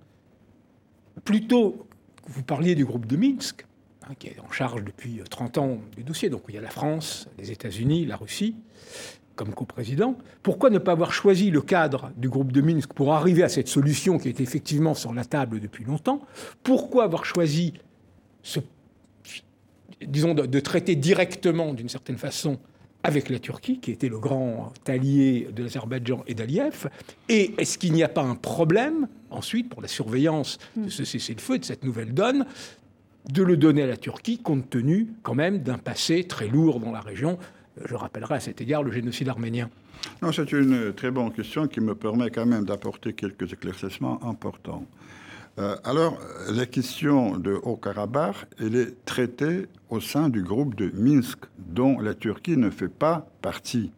[1.24, 1.86] plutôt
[2.26, 3.66] vous parliez du groupe de Minsk,
[4.02, 6.60] hein, qui est en charge depuis euh, 30 ans du dossier, donc il y a
[6.60, 8.54] la France, les États-Unis, la Russie
[9.38, 10.18] comme coprésident.
[10.42, 13.68] Pourquoi ne pas avoir choisi le cadre du groupe de Minsk pour arriver à cette
[13.68, 16.20] solution qui est effectivement sur la table depuis longtemps?
[16.64, 17.74] Pourquoi avoir choisi
[18.42, 18.58] ce,
[20.04, 22.58] disons, de, de traiter directement, d'une certaine façon,
[23.04, 26.88] avec la Turquie, qui était le grand allié de l'Azerbaïdjan et d'Aliyev?
[27.28, 31.60] Et est-ce qu'il n'y a pas un problème, ensuite, pour la surveillance de ce cessez-le-feu,
[31.60, 32.44] de cette nouvelle donne,
[33.32, 36.90] de le donner à la Turquie, compte tenu quand même d'un passé très lourd dans
[36.90, 37.38] la région
[37.84, 39.70] Je rappellerai à cet égard le génocide arménien.
[40.22, 44.86] Non, c'est une très bonne question qui me permet quand même d'apporter quelques éclaircissements importants.
[45.58, 46.18] Euh, alors,
[46.50, 52.14] la question de Haut-Karabakh, elle est traitée au sein du groupe de Minsk, dont la
[52.14, 53.90] Turquie ne fait pas partie.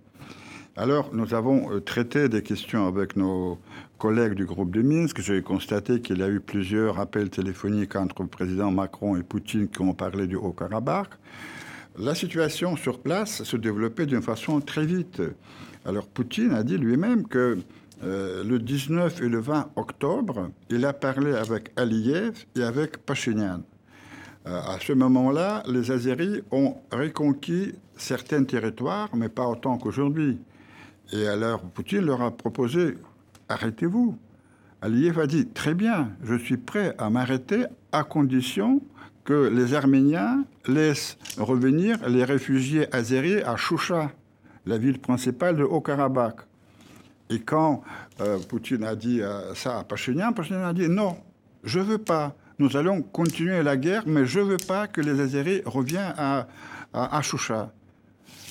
[0.77, 3.59] Alors, nous avons euh, traité des questions avec nos
[3.99, 5.21] collègues du groupe de Minsk.
[5.21, 9.69] J'ai constaté qu'il y a eu plusieurs appels téléphoniques entre le président Macron et Poutine
[9.69, 11.11] qui ont parlé du Haut-Karabakh.
[11.98, 15.20] La situation sur place se développait d'une façon très vite.
[15.85, 17.59] Alors, Poutine a dit lui-même que
[18.03, 23.62] euh, le 19 et le 20 octobre, il a parlé avec Aliyev et avec Pachinian.
[24.46, 30.38] Euh, à ce moment-là, les Azeris ont reconquis certains territoires, mais pas autant qu'aujourd'hui.
[31.12, 32.96] Et alors, Poutine leur a proposé
[33.48, 34.16] arrêtez-vous.
[34.81, 38.81] Aliyev a dit très bien, je suis prêt à m'arrêter à condition
[39.24, 44.12] que les Arméniens laissent revenir les réfugiés azéris à Choucha,
[44.66, 46.40] la ville principale de Haut-Karabakh.
[47.30, 47.83] Et quand
[48.20, 51.16] euh, Poutine a dit euh, ça à Pachinian, Pachinian a dit non,
[51.62, 52.35] je veux pas.
[52.59, 56.46] Nous allons continuer la guerre, mais je veux pas que les Azéris reviennent à,
[56.92, 57.72] à, à Choucha.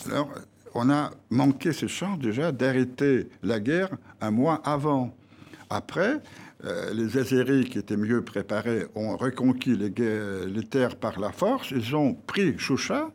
[0.07, 0.29] Alors,
[0.73, 3.89] on a manqué cette chance déjà d'arrêter la guerre
[4.21, 5.15] un mois avant.
[5.69, 6.19] Après,
[6.65, 11.71] euh, les Azéris, qui étaient mieux préparés, ont reconquis les, terres par la force.
[11.71, 13.11] Ils ont pris Choucha.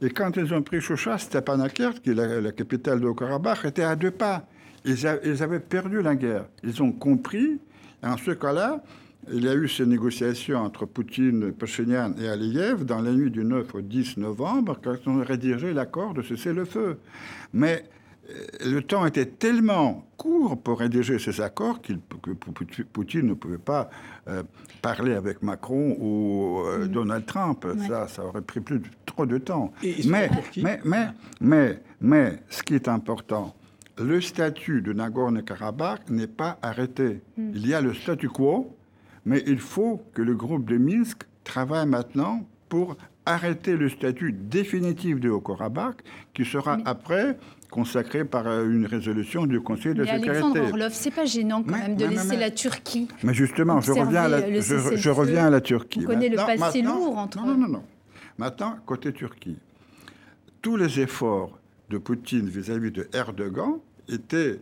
[0.00, 3.96] Et quand ils ont pris Choucha, Stepanakert, qui est la, capitale de Haut-Karabakh, était à
[3.96, 4.46] deux pas.
[4.84, 6.46] Ils, avaient perdu la guerre.
[6.62, 7.58] Ils ont compris.
[8.02, 8.84] Et en ce cas-là,
[9.32, 13.44] il y a eu ces négociations entre Poutine, Pachinian et Aliyev dans la nuit du
[13.44, 16.98] 9 au 10 novembre, quand on a rédigé l'accord de cessez-le-feu.
[17.54, 17.84] Mais
[18.64, 22.52] le temps était tellement court pour rédiger ces accords qu'il- que Pou-
[22.92, 23.90] Poutine ne pouvait pas
[24.28, 24.42] euh,
[24.80, 27.64] parler avec Macron ou euh, Donald Trump.
[27.64, 27.86] Ouais.
[27.86, 29.72] Ça, ça aurait pris plus de- trop de temps.
[30.08, 31.08] Mais, mais, mais,
[31.40, 33.54] mais, mais, ce qui est important,
[33.98, 37.20] le statut de Nagorno-Karabakh n'est pas arrêté.
[37.36, 37.50] Mm.
[37.54, 38.74] Il y a le statu quo,
[39.26, 45.20] mais il faut que le groupe de Minsk travaille maintenant pour arrêter le statut définitif
[45.20, 46.02] de Haut-Karabakh,
[46.34, 47.36] qui sera après
[47.74, 50.70] consacré par euh, une résolution du Conseil de Mais Alexandre sécurité.
[50.70, 54.22] Orlov, c'est pas gênant quand même de mais- laisser la Turquie Mais justement, je reviens,
[54.22, 56.02] à la, je, reviens à la Turquie.
[56.04, 57.82] On connaît le passé lourd entre- Non, non, non, non.
[58.38, 59.58] Maintenant, côté Turquie,
[60.62, 61.58] tous les efforts
[61.90, 64.60] de Poutine vis-à-vis de Erdogan étaient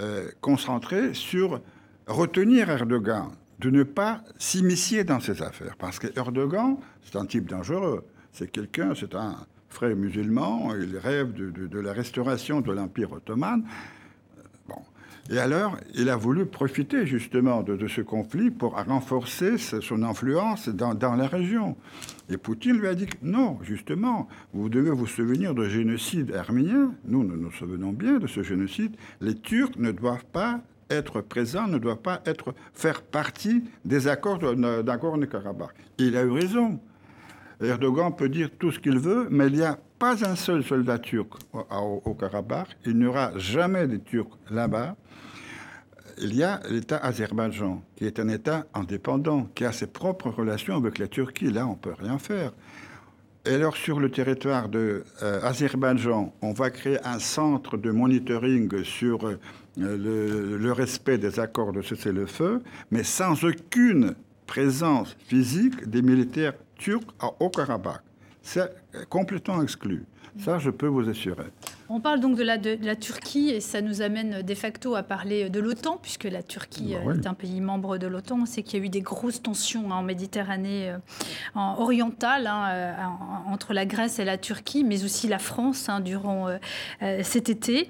[0.00, 1.60] euh, concentrés sur
[2.06, 3.28] retenir Erdogan,
[3.60, 5.76] de ne pas s'immiscer dans ses affaires.
[5.78, 8.04] Parce que Erdogan, c'est un type dangereux.
[8.32, 9.36] C'est quelqu'un, c'est un
[9.74, 13.64] frère musulman, il rêve de, de- de la restauration de l'Empire ottoman.
[14.68, 14.76] Bon.
[15.30, 20.68] Et alors, il a voulu profiter justement de, ce conflit pour renforcer ce- son influence
[20.68, 21.76] dans, la région.
[22.30, 26.92] Et Poutine lui a dit non, justement, vous devez vous souvenir du génocide arménien.
[27.06, 28.94] Nous, nous nous souvenons bien de ce génocide.
[29.20, 30.60] Les Turcs ne doivent pas
[30.90, 35.74] être présents, ne doivent pas être, faire partie des accords de Nagorno-Karabakh.
[35.98, 36.78] Il a eu raison.
[37.64, 40.98] Erdogan peut dire tout ce qu'il veut, mais il n'y a pas un seul soldat
[40.98, 42.76] turc au, Karabakh.
[42.84, 44.96] Il n'y aura jamais de Turcs là-bas.
[46.18, 50.76] Il y a l'État azerbaïdjan, qui est un État indépendant, qui a ses propres relations
[50.76, 51.50] avec la Turquie.
[51.50, 52.52] Là, on ne peut rien faire.
[53.46, 55.52] Et alors, sur le territoire de euh,
[56.40, 59.38] on va créer un centre de monitoring sur euh,
[59.76, 64.14] le, le respect des accords de cessez-le-feu, mais sans aucune
[64.46, 68.00] présence physique des militaires turcs à- au Karabakh.
[68.42, 68.70] C'est
[69.08, 70.04] complètement exclu.
[70.38, 71.46] Ça, je peux vous assurer.
[71.90, 75.02] On parle donc de la, de, la, Turquie et ça nous amène de facto à
[75.02, 78.38] parler de l'OTAN, puisque la Turquie bah est un pays membre de l'OTAN.
[78.42, 80.98] On sait qu'il y a eu des grosses tensions hein, en Méditerranée euh,
[81.54, 82.92] en orientale hein, euh,
[83.46, 87.88] entre la Grèce et la Turquie, mais aussi la France hein, durant euh, cet été.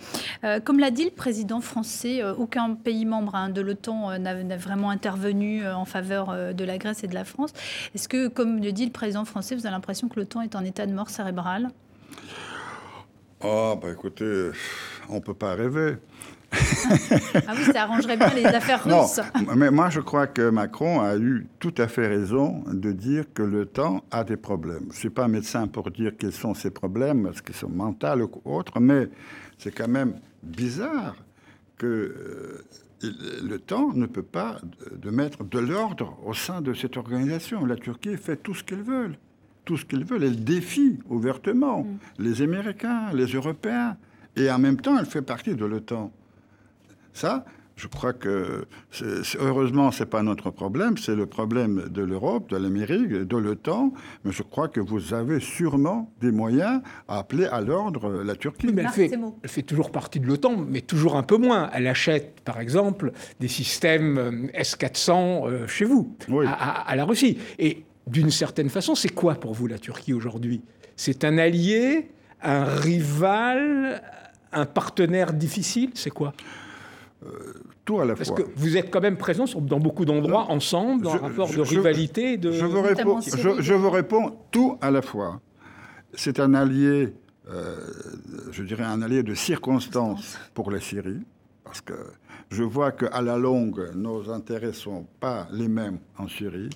[0.64, 5.84] comme l'a dit le président français, aucun pays membre de l'OTAN n'a vraiment intervenu en
[5.84, 7.52] faveur de la Grèce et de la France.
[7.94, 10.64] Est-ce que, comme le dit le président français, vous avez l'impression que l'OTAN est en
[10.64, 11.70] état de mort cérébrale?
[13.46, 14.52] Oh, bah écoutez,
[15.10, 15.96] on ne peut pas rêver.
[16.54, 19.20] ah oui, ça arrangerait bien les affaires russes.
[19.46, 23.24] Non, mais moi je crois que Macron a eu tout à fait raison de dire
[23.34, 24.84] que le temps a des problèmes.
[24.84, 28.30] Je ne suis pas médecin pour dire quels sont ces problèmes, est-ce qu'ils sont mentaux
[28.44, 29.08] ou autres, mais
[29.58, 31.16] c'est quand même bizarre
[31.76, 32.64] que euh,
[33.42, 34.56] le temps ne peut pas
[34.90, 37.66] de mettre de l'ordre au sein de cette organisation.
[37.66, 39.10] La Turquie fait tout ce qu'elle veut
[39.64, 40.24] tout ce qu'ils veulent.
[40.24, 42.22] Elle défie ouvertement mm.
[42.22, 43.96] les Américains, les Européens.
[44.36, 46.12] Et en même temps, elle fait partie de l'OTAN.
[47.12, 47.44] Ça,
[47.76, 48.66] je crois que
[49.40, 53.92] heureusement, ce n'est pas notre problème, c'est le problème de l'Europe, de l'Amérique, de l'OTAN.
[54.24, 58.68] Mais je crois que vous avez sûrement des moyens à appeler à l'ordre la Turquie.
[58.72, 59.10] mais elle, fait,
[59.42, 61.68] elle, fait, toujours partie de l'OTAN, mais toujours un peu moins.
[61.72, 67.38] Elle achète, par exemple, des systèmes euh, S-400 euh, chez vous, à, à, la Russie.
[67.58, 70.62] Et d'une certaine façon, c'est quoi pour vous la Turquie aujourd'hui?
[70.96, 72.10] C'est un allié,
[72.42, 74.02] un rival,
[74.52, 75.90] un partenaire difficile?
[75.94, 76.34] C'est quoi?
[77.24, 78.36] Euh, tout à la Parce fois.
[78.36, 82.36] que vous êtes quand même présents dans beaucoup d'endroits ensemble, dans un rapport de rivalité.
[82.36, 82.52] De...
[82.52, 85.40] Je, vous réponds, je, vous réponds tout à la fois.
[86.12, 87.12] C'est un allié,
[87.50, 87.76] euh,
[88.52, 91.20] je dirais un allié de circonstance pour la Syrie,
[91.64, 91.94] parce que
[92.50, 96.70] je vois qu'à la longue, nos intérêts ne sont pas les mêmes en Syrie.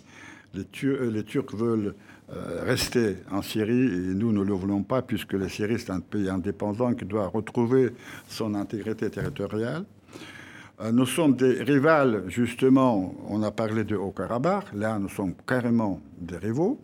[0.56, 1.94] Euh, les, Turcs veulent
[2.32, 6.00] euh, rester en Syrie et nous ne le voulons pas puisque la Syrie est un
[6.00, 7.90] pays indépendant qui doit retrouver
[8.28, 9.84] son intégrité territoriale.
[10.80, 16.00] Euh, nous sommes des rivales, justement, on a parlé de Haut-Karabakh, là nous sommes carrément
[16.18, 16.80] des rivaux.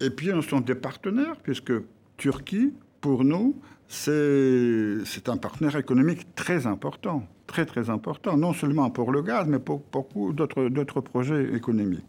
[0.00, 1.72] Et puis nous sommes des partenaires puisque
[2.16, 9.12] Turquie, pour nous, c'est un partenaire économique très important, très très important, non seulement pour
[9.12, 12.04] le gaz, mais pour beaucoup d'autres projets économiques.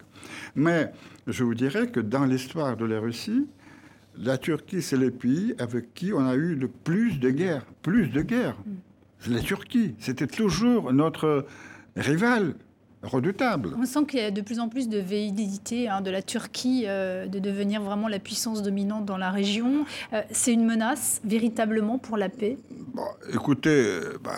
[0.56, 0.92] Mais
[1.28, 3.48] je vous dirais que dans l'histoire de la Russie,
[4.18, 7.66] la Turquie, c'est le pays avec qui on a eu le plus de guerres.
[7.82, 8.58] Plus de guerres.
[9.20, 9.96] C'est la Turquie.
[10.00, 11.46] C'était toujours notre
[11.96, 12.56] rival
[13.04, 13.70] redoutable.
[13.78, 16.84] On sent qu'il y a de plus en plus de véhidité hein, de la Turquie
[16.88, 19.86] euh, de devenir vraiment la puissance dominante dans la région.
[20.14, 22.58] Euh, c'est une menace véritablement pour la paix?
[22.94, 24.32] Bon, Écoutez, bah,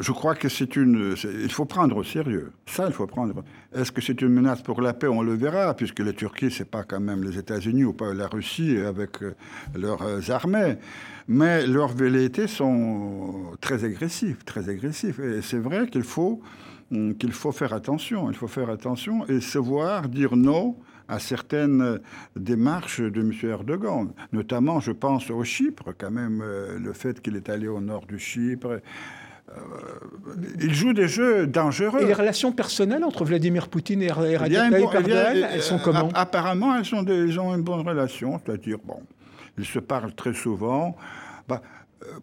[0.00, 1.14] je crois que c'est une...
[1.24, 2.52] Il faut prendre au sérieux.
[2.66, 3.44] Ça, il faut prendre.
[3.74, 5.06] Est-ce que c'est une menace pour la paix?
[5.06, 8.26] On le verra, puisque la Turquie, c'est pas quand même les États-Unis ou pas la
[8.26, 9.34] Russie avec euh,
[9.76, 10.78] leurs armées.
[11.28, 15.20] Mais leurs velléités sont très agressives, très agressives.
[15.20, 16.40] Et c'est vrai qu'il faut
[16.90, 18.30] qu'il faut faire attention.
[18.30, 20.76] Il faut faire attention et savoir dire non
[21.08, 22.00] à certaines
[22.36, 23.32] démarches de M.
[23.42, 24.10] Erdogan.
[24.32, 28.04] Notamment, je pense au Chypre, quand même, euh, le fait qu'il est allé au nord
[28.06, 28.80] du Chypre.
[29.50, 29.60] Euh,
[30.60, 32.02] il joue des jeux dangereux.
[32.02, 34.90] Et les relations personnelles entre Vladimir Poutine et Recep Tayyip
[35.50, 38.38] elles sont comment Apparemment, elles, sont des, ont une bonne relation.
[38.44, 39.00] C'est-à-dire, bon,
[39.56, 40.96] ils se parlent très souvent.
[41.48, 41.62] Bah,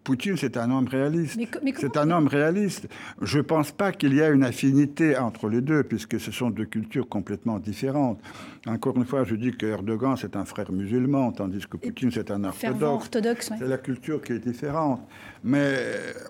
[0.04, 1.38] Poutine, c'est un homme réaliste.
[1.78, 2.88] C'est un homme réaliste.
[3.20, 6.50] Je ne pense pas qu'il y ait une affinité entre les deux, puisque ce sont
[6.50, 8.20] deux cultures complètement différentes.
[8.66, 12.30] Encore une fois, je dis que Erdogan, c'est un frère musulman, tandis que Poutine, c'est
[12.30, 13.50] un orthodoxe.
[13.58, 15.00] C'est la culture qui est différente.
[15.44, 15.76] Mais.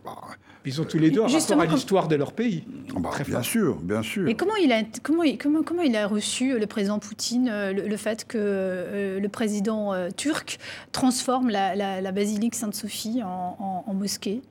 [0.05, 0.17] Bah,
[0.67, 2.65] ils ont tous les deux un rapport à l'histoire de leur pays.
[2.97, 4.29] Bah, bien sûr, bien sûr.
[4.29, 7.73] Et comment il a, comment, comment, comment il a reçu euh, le président Poutine euh,
[7.73, 10.59] le, fait que euh, le président turc
[10.93, 14.43] transforme la, basilique Sainte-Sophie en, mosquée?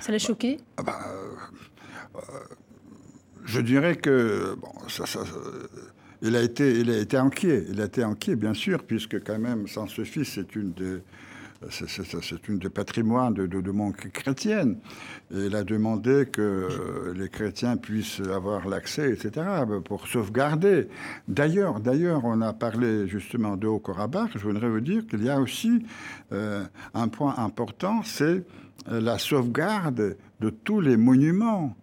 [0.00, 0.58] Ça l'a choqué?
[0.76, 0.98] ah bah,
[3.44, 5.04] Je dirais que bon, ça,
[6.22, 7.64] il a été, il a été inquiet.
[7.68, 11.00] Il a été inquiet, bien sûr, puisque quand même Sainte-Sophie, c'est une des
[11.70, 14.78] c'est une des patrimoines de, de, de chrétienne.
[15.32, 19.46] Et il a demandé que les chrétiens puissent avoir l'accès, etc.,
[19.84, 20.88] pour sauvegarder.
[21.28, 24.32] D'ailleurs, d'ailleurs, on a parlé justement de Haut-Karabakh.
[24.34, 25.84] Je voudrais vous dire qu'il y a aussi
[26.32, 28.44] euh, un point important, c'est
[28.88, 31.76] euh, la sauvegarde de tous les monuments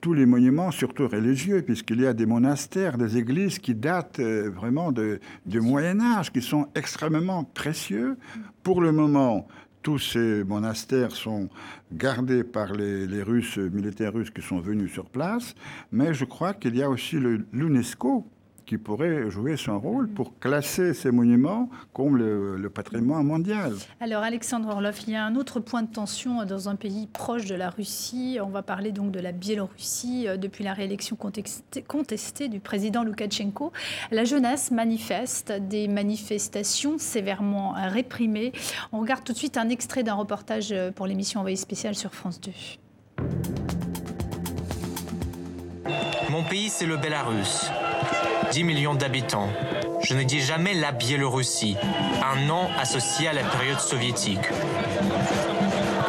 [0.00, 4.50] tous les monuments, surtout religieux, puisqu'il y a des monastères, des églises qui datent euh,
[4.50, 8.16] vraiment du Moyen Âge, qui sont extrêmement précieux.
[8.62, 9.48] Pour le moment,
[9.82, 11.48] tous ces monastères sont
[11.92, 15.54] gardés par les, les Russes, militaires russes qui sont venus sur place,
[15.90, 17.18] mais je crois qu'il y a aussi
[17.52, 18.26] l'UNESCO
[18.70, 23.72] qui pourrait jouer son rôle pour classer ces monuments comme le, le patrimoine mondial.
[23.98, 27.46] Alors Alexandre Orlov, il y a un autre point de tension dans un pays proche
[27.46, 28.38] de la Russie.
[28.40, 33.02] On va parler donc de la Biélorussie euh, depuis la réélection contestée, contestée du président
[33.02, 33.72] Loukachenko.
[34.12, 38.52] La jeunesse manifeste, des manifestations sévèrement réprimées.
[38.92, 42.40] On regarde tout de suite un extrait d'un reportage pour l'émission Envoyé spécial sur France
[42.40, 42.52] 2.
[46.30, 47.68] Mon pays, c'est le Bélarus.
[48.50, 49.48] 10 millions d'habitants.
[50.02, 51.76] Je ne dis jamais la Biélorussie,
[52.24, 54.40] un nom associé à la période soviétique.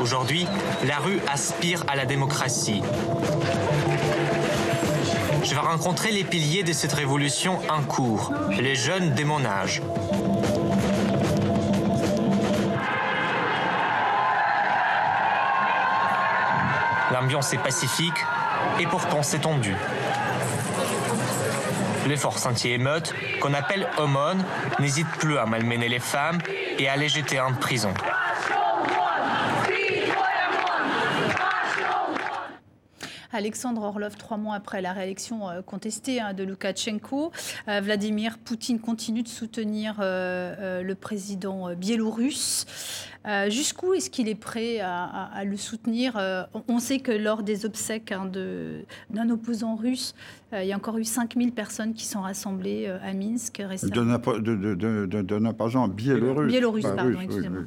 [0.01, 0.47] Aujourd'hui,
[0.87, 2.81] la rue aspire à la démocratie.
[5.43, 9.83] Je vais rencontrer les piliers de cette révolution en cours, les jeunes de mon âge.
[17.11, 18.25] L'ambiance est pacifique
[18.79, 19.75] et pourtant c'est tendu.
[22.07, 24.37] Les forces anti-émeutes, qu'on appelle OMON,
[24.79, 26.39] n'hésitent plus à malmener les femmes
[26.79, 27.93] et à les jeter en prison.
[33.33, 37.31] Alexandre Orlov, trois mois après la réélection euh, contestée hein, de Loukachenko,
[37.67, 42.65] euh, Vladimir Poutine continue de soutenir euh, le président biélorusse.
[43.49, 46.19] Jusqu'où est-ce qu'il est prêt à, le soutenir
[46.67, 48.25] On sait que lors des obsèques hein,
[49.11, 50.15] d'un opposant russe,
[50.51, 54.17] il y a encore eu 5000 personnes qui sont rassemblées à Minsk récemment.
[55.21, 56.47] D'un opposant biélorusse.
[56.51, 57.61] Biélorusse, bah, pardon, excusez-moi.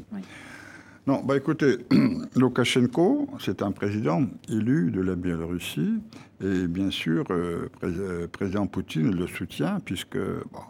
[1.07, 1.77] Non, bah écoutez,
[2.35, 6.01] Loukachenko, c'est un président élu de la Biélorussie,
[6.43, 10.63] et bien sûr, euh, euh, président Poutine le soutient, puisque, bon,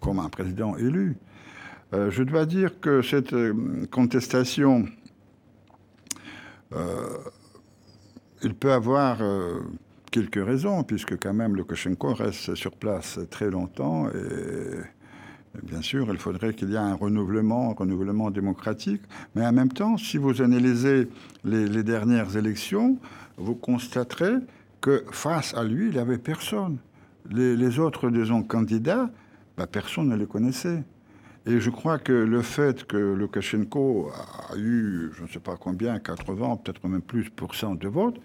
[0.00, 1.16] comme un président élu.
[1.92, 3.34] Euh, je dois dire que cette
[3.90, 4.86] contestation,
[8.44, 9.18] il peut avoir
[10.12, 14.99] quelques raisons, puisque quand même Loukachenko reste sur place très longtemps et
[15.62, 19.02] Bien sûr, il faudrait qu'il y ait un renouvellement, un renouvellement démocratique.
[19.34, 21.08] Mais en même temps, si vous analysez
[21.44, 22.98] les, dernières élections,
[23.36, 24.36] vous constaterez
[24.80, 26.78] que face à lui, il n'y avait personne.
[27.30, 29.10] Les, autres, disons, candidats,
[29.56, 30.84] bah, personne ne les connaissait.
[31.46, 34.10] Et je crois que le fait que Lukashenko
[34.50, 38.20] a eu, je ne sais pas combien, 80, peut-être même plus pour cent de votes,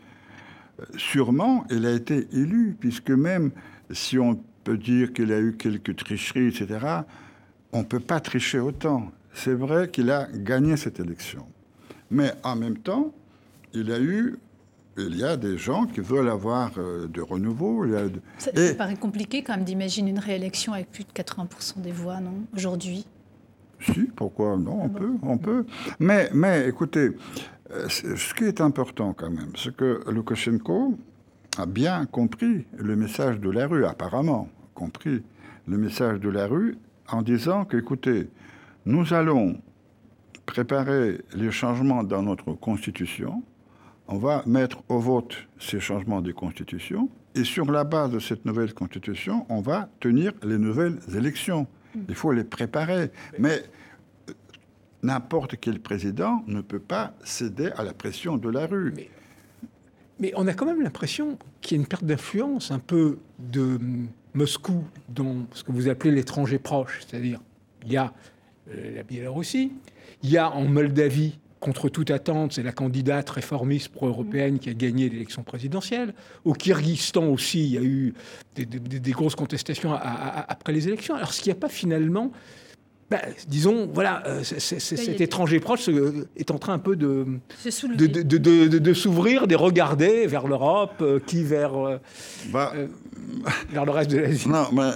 [0.80, 3.52] euh, sûrement, il a été élu, puisque même
[3.92, 7.04] si on peut dire qu'il a eu quelques tricheries, etc.
[7.72, 9.12] On ne peut pas tricher autant.
[9.34, 11.46] C'est vrai qu'il a gagné cette élection.
[12.10, 13.14] Mais en même temps,
[13.74, 14.38] il a eu
[14.98, 17.86] il y a des gens qui veulent avoir euh, de renouveau.
[18.38, 22.46] Ça, paraît compliqué quand même d'imaginer une réélection avec plus de 80% des voix, non
[22.56, 23.06] Aujourd'hui?
[23.82, 25.66] Si, pourquoi Non, on peut, on peut.
[26.00, 27.12] Mais, mais écoutez,
[27.72, 30.98] euh, ce qui est important quand même, c'est que Loukachenko
[31.58, 35.24] a bien compris le message de la rue, apparemment compris
[35.68, 36.78] le message de la rue
[37.08, 38.30] en disant qu'écoutez,
[38.86, 39.58] nous allons
[40.46, 43.44] préparer les changements dans notre constitution,
[44.08, 48.46] on va mettre au vote ces changements de constitution, et sur la base de cette
[48.46, 51.68] nouvelle constitution, on va tenir les nouvelles élections.
[52.08, 53.12] Il faut les préparer.
[53.40, 53.62] Mais
[54.30, 54.34] euh,
[55.04, 58.94] n'importe quel président ne peut pas céder à la pression de la rue.
[58.96, 59.10] Mais,
[60.20, 63.80] mais on a quand même l'impression qu'il y a une perte d'influence un peu de
[64.34, 67.40] Moscou dans ce que vous appelez l'étranger proche, c'est-à-dire
[67.86, 68.14] il y a
[68.72, 69.72] euh, la Biélorussie,
[70.24, 74.74] il y a en Moldavie, contre toute attente, c'est la candidate réformiste pro-européenne qui a
[74.74, 76.14] gagné l'élection présidentielle.
[76.44, 78.14] Au Kyrgyzstan aussi, il y a eu
[78.56, 81.16] des, grosses contestations après les élections.
[81.16, 82.32] Alors, ce qu'il n'y a pas finalement
[83.10, 85.88] bah, disons, voilà, euh, cet étranger proche
[86.36, 87.26] est en train un peu de,
[87.64, 91.98] de, s'ouvrir, de regarder vers l'Europe, euh, qui vers, euh,
[92.52, 92.74] bah,
[93.70, 94.50] vers le reste de l'Asie.
[94.50, 94.90] Non, mais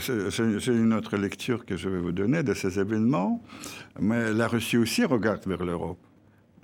[0.00, 3.42] c'est une autre lecture que je vais vous donner de ces événements.
[3.98, 5.98] Mais la Russie aussi regarde vers l'Europe.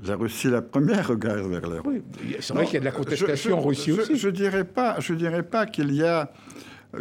[0.06, 1.86] La Russie, la première, regarde vers l'Europe.
[1.86, 2.02] Oui,
[2.38, 4.16] c'est vrai qu'il y a de la contestation en Russie aussi.
[4.16, 6.30] Je ne dirais pas, je dirais pas qu'il y a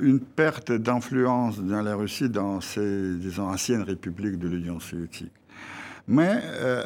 [0.01, 5.31] une perte d'influence dans la Russie dans ces, disons, anciennes républiques de l'Union soviétique.
[6.07, 6.83] Mais euh,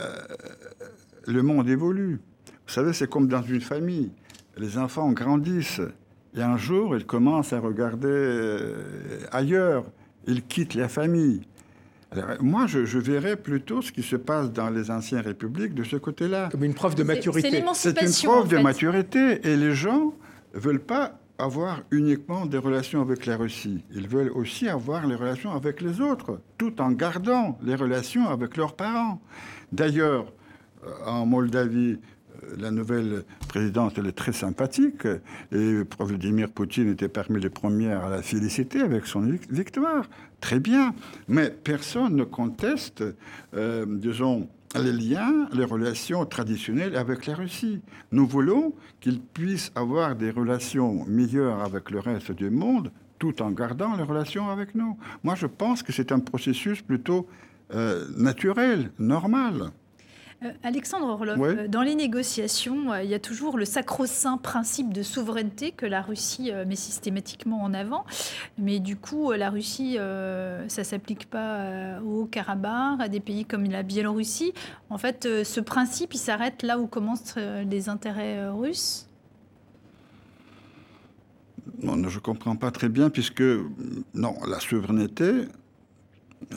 [1.25, 2.19] le monde évolue.
[2.67, 4.11] Vous savez, c'est comme dans une famille.
[4.57, 5.81] Les enfants grandissent
[6.35, 8.75] et un jour, ils commencent à regarder euh,
[9.31, 9.85] ailleurs.
[10.27, 11.41] Ils quittent la famille.
[12.41, 15.95] moi, je, je, verrais plutôt ce qui se passe dans les anciennes républiques de ce
[15.95, 16.49] côté-là.
[16.51, 17.63] Comme une preuve de maturité.
[17.73, 19.47] C'est une preuve de maturité.
[19.47, 20.13] Et les gens
[20.53, 23.83] ne veulent pas avoir uniquement des relations avec la Russie.
[23.93, 28.57] Ils veulent aussi avoir les relations avec les autres, tout en gardant les relations avec
[28.57, 29.21] leurs parents.
[29.71, 30.31] D'ailleurs,
[30.85, 31.99] euh, en Moldavie,
[32.57, 35.05] la nouvelle présidente, elle est très sympathique.
[35.51, 40.05] Et Vladimir Poutine était parmi les premiers à la féliciter avec son victoire.
[40.39, 40.93] Très bien.
[41.27, 43.03] Mais personne ne conteste,
[43.53, 44.47] euh, disons,
[44.77, 47.81] les liens, les relations traditionnelles avec la Russie.
[48.11, 53.51] Nous voulons qu'il puisse avoir des relations meilleures avec le reste du monde tout en
[53.51, 54.97] gardant les relations avec nous.
[55.23, 57.27] Moi, je pense que c'est un processus plutôt
[57.73, 59.71] euh, naturel, normal.
[60.43, 65.01] Euh, Alexandre Orlov, euh, dans les négociations, il y a toujours le sacro-saint principe de
[65.01, 68.05] souveraineté que la Russie met systématiquement en avant.
[68.57, 73.63] Mais du coup, la Russie, ça ne s'applique pas au Karabakh, à des pays comme
[73.65, 74.53] la Biélorussie.
[74.89, 79.07] En fait, ce principe, il s'arrête là où commencent les intérêts russes
[81.79, 83.43] non, je ne comprends pas très bien, puisque,
[84.13, 85.43] non, la souveraineté,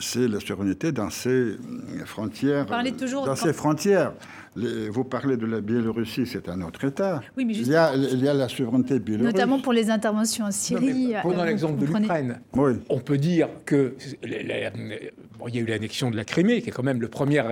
[0.00, 1.56] c'est la souveraineté dans ses
[2.04, 2.66] frontières.
[2.66, 4.12] Vous toujours dans ses frontières.
[4.54, 7.20] vous parlez de la Biélorussie, c'est un autre État.
[7.36, 9.32] Oui, mais il, y a, il y a la souveraineté biélorusse.
[9.32, 11.14] Notamment pour les interventions en Syrie.
[11.22, 12.40] prenons euh, l'exemple de l'Ukraine.
[12.88, 16.82] On peut dire que il y a eu l'annexion de la Crimée, qui est quand
[16.82, 17.42] même le premier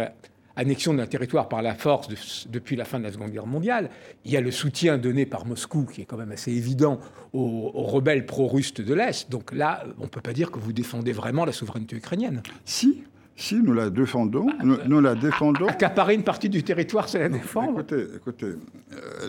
[0.58, 3.90] annexion d'un territoire par la force depuis la fin de la Seconde Guerre mondiale.
[4.24, 6.98] Il y a le soutien donné par Moscou, qui est quand même assez évident,
[7.32, 9.30] aux, rebelles pro-russes de l'Est.
[9.30, 12.42] Donc là, on ne peut pas dire que vous défendez vraiment la souveraineté ukrainienne.
[12.64, 13.04] Si,
[13.36, 14.48] si, nous la défendons.
[14.62, 15.68] nous, la défendons.
[15.68, 17.80] Accaparer une partie du territoire, c'est la défendre.
[17.80, 18.56] Écoutez, écoutez euh,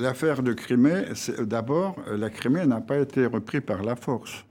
[0.01, 1.03] l'affaire de Crimée,
[1.41, 4.43] d'abord, la Crimée n'a pas été reprise par la force.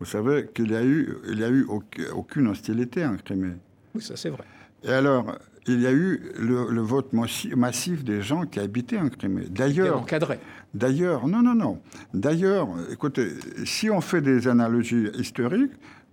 [0.00, 1.64] Vous savez qu'il n'y a eu, il y a eu
[2.12, 3.54] aucune hostilité en Crimée.
[3.94, 4.44] Oui, ça c'est vrai.
[4.82, 9.46] Et alors, il y a eu le, vote massif des gens qui habitaient en Crimée.
[9.48, 10.38] D'ailleurs, encadré.
[10.74, 11.80] D'ailleurs, non, non, non.
[12.12, 13.28] D'ailleurs, écoutez,
[13.64, 15.72] si on fait des analogies historiques,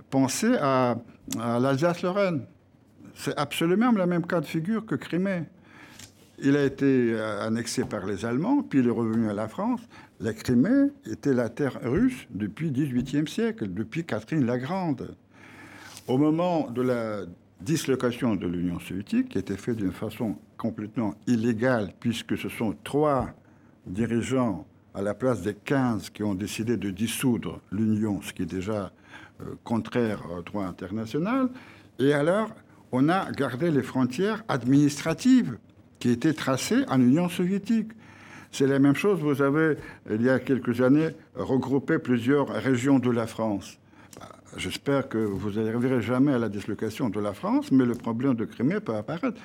[0.10, 0.98] pensez à,
[1.38, 2.46] l'Alsace-Lorraine.
[3.16, 5.44] C'est absolument le même cas de figure que Crimée.
[6.44, 9.82] Il a été euh, annexé par les Allemands, puis il est revenu à la France.
[10.20, 15.16] La Crimée était la terre russe depuis le XVIIIe siècle, depuis Catherine la Grande.
[16.08, 17.22] Au moment de la
[17.62, 23.30] dislocation de l'Union soviétique qui été faite d'une façon complètement illégale, puisque ce sont trois
[23.86, 28.54] dirigeants à la place des 15 qui ont décidé de dissoudre l'Union, ce qui est
[28.54, 28.92] déjà
[29.42, 31.50] euh, contraire au droit international.
[32.00, 32.50] Et alors,
[32.92, 35.58] on a gardé les frontières administratives
[36.00, 37.92] qui étaient tracées en Union soviétique.
[38.52, 39.78] C'est la même chose, vous avez,
[40.10, 43.80] il y a quelques années, regroupé plusieurs régions de la France.
[44.58, 48.44] J'espère que vous n'arriverez jamais à la dislocation de la France, mais le problème de
[48.44, 49.40] Crimée peut apparaître.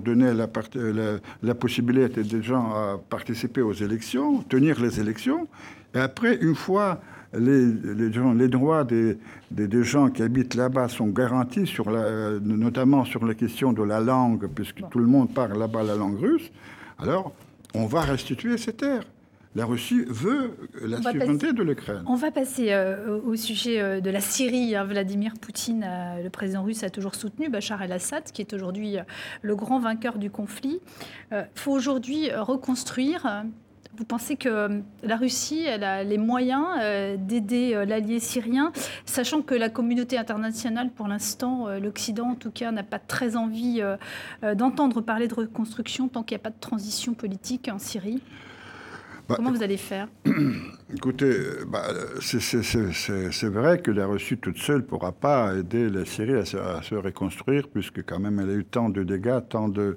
[0.00, 0.48] donner la,
[1.42, 5.48] la, possibilité des gens à participer aux élections, tenir les élections.
[5.94, 7.00] Et après, une fois
[7.38, 9.18] les, les, gens, les droits des,
[9.50, 14.00] des, gens qui habitent là-bas sont garantis, sur la, notamment sur la question de la
[14.00, 16.50] langue, puisque tout le monde parle là-bas la langue russe,
[16.98, 17.32] alors
[17.74, 19.04] on va restituer ces terres.
[19.54, 22.02] La Russie veut la souveraineté de l'Ukraine.
[22.06, 24.74] On va passer euh, au sujet euh, de la Syrie.
[24.74, 24.84] Hein.
[24.84, 28.96] Vladimir Poutine, euh, le président russe, a toujours soutenu Bachar el-Assad, qui est aujourd'hui
[29.42, 30.80] le grand vainqueur du conflit.
[31.32, 33.44] Il faut aujourd'hui reconstruire.
[33.96, 36.66] Vous pensez que la Russie elle a les moyens
[37.18, 38.72] d'aider l'allié syrien,
[39.04, 43.82] sachant que la communauté internationale, pour l'instant, l'Occident en tout cas, n'a pas très envie
[44.54, 48.22] d'entendre parler de reconstruction tant qu'il n'y a pas de transition politique en Syrie?
[49.28, 50.08] Bah, Comment vous allez faire?
[50.94, 51.36] Écoutez,
[51.68, 51.84] bah,
[52.20, 56.94] c'est vrai que la Russie toute seule ne pourra pas aider la Syrie à se,
[56.94, 59.96] reconstruire, puisque quand même elle a eu tant de dégâts, tant de,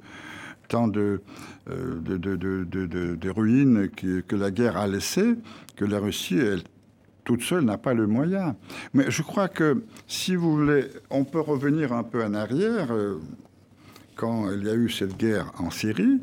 [0.68, 1.22] tant de,
[1.70, 5.36] euh, ruines que la guerre a laissées,
[5.76, 6.64] que la Russie, elle,
[7.24, 8.56] toute seule, n'a pas le moyen.
[8.94, 13.20] Mais je crois que, si vous voulez, on peut revenir un peu en arrière, euh,
[14.16, 16.22] quand il y a eu cette guerre en Syrie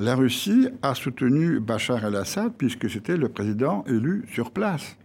[0.00, 4.96] la Russie a soutenu Bachar el-Assad puisque c'était le président élu sur place.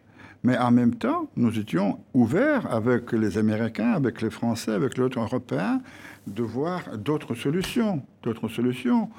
[0.44, 5.04] Mais en même temps, nous étions ouverts avec les Américains, avec les Français, avec les
[5.04, 5.82] autres Européens,
[6.28, 8.02] de voir d'autres solutions.
[8.24, 9.10] D'autres solutions.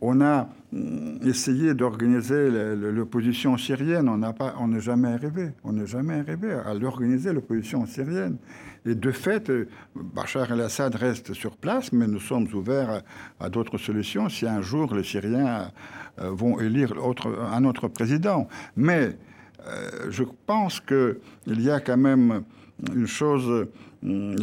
[0.00, 6.52] On a mm, essayé d'organiser l'opposition syrienne, on n'est jamais arrivé, on n'est jamais arrivé
[6.52, 8.36] à l'organiser l'opposition syrienne.
[8.84, 13.02] Et de fait, euh, Bachar el-Assad reste sur place, mais nous sommes ouverts
[13.38, 15.70] à, d'autres solutions si un jour les Syriens
[16.20, 16.92] euh, vont élire
[17.52, 18.48] un autre président.
[18.76, 19.16] Mais
[20.10, 22.42] je pense qu'il y a quand même
[22.94, 23.68] une chose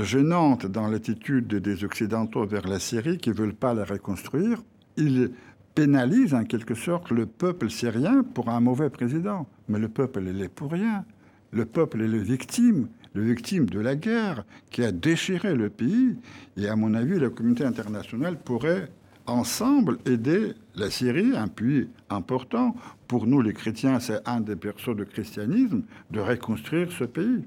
[0.04, 4.62] gênante dans l'attitude des Occidentaux vers la Syrie qui ne veulent pas la reconstruire.
[4.98, 5.32] Ils
[5.76, 9.48] pénalisent en quelque sorte le peuple syrien pour un mauvais président.
[9.68, 11.04] Mais le peuple, il est pour rien.
[11.52, 16.16] Le peuple est le victime le victime de la guerre qui a déchiré le pays.
[16.58, 18.90] Et à mon avis, la communauté internationale pourrait
[19.30, 22.76] ensemble aider la Syrie, un pays important.
[23.08, 27.44] Pour nous, les chrétiens, c'est un des berceaux du christianisme, de reconstruire ce pays.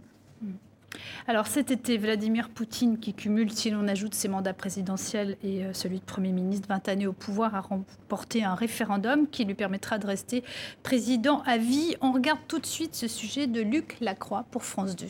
[1.26, 5.72] Alors cet été, Vladimir Poutine, qui cumule, si l'on ajoute ses mandats présidentiels et euh,
[5.72, 9.98] celui de Premier ministre, 20 années au pouvoir, a remporté un référendum qui lui permettra
[9.98, 10.44] de rester
[10.82, 11.96] président à vie.
[12.00, 15.06] On regarde tout de suite ce sujet de Luc Lacroix pour France 2.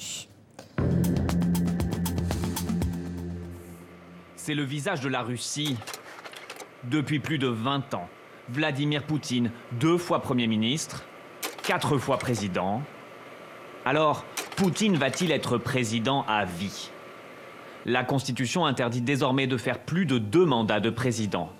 [4.36, 5.76] C'est le visage de la Russie
[6.84, 8.08] depuis plus de 20 ans.
[8.48, 11.04] Vladimir Poutine, deux fois Premier ministre,
[11.62, 12.82] quatre fois président.
[13.84, 14.24] Alors,
[14.56, 16.90] Poutine va-t-il être président à vie?
[17.84, 21.50] La Constitution interdit désormais de faire plus de deux mandats de président.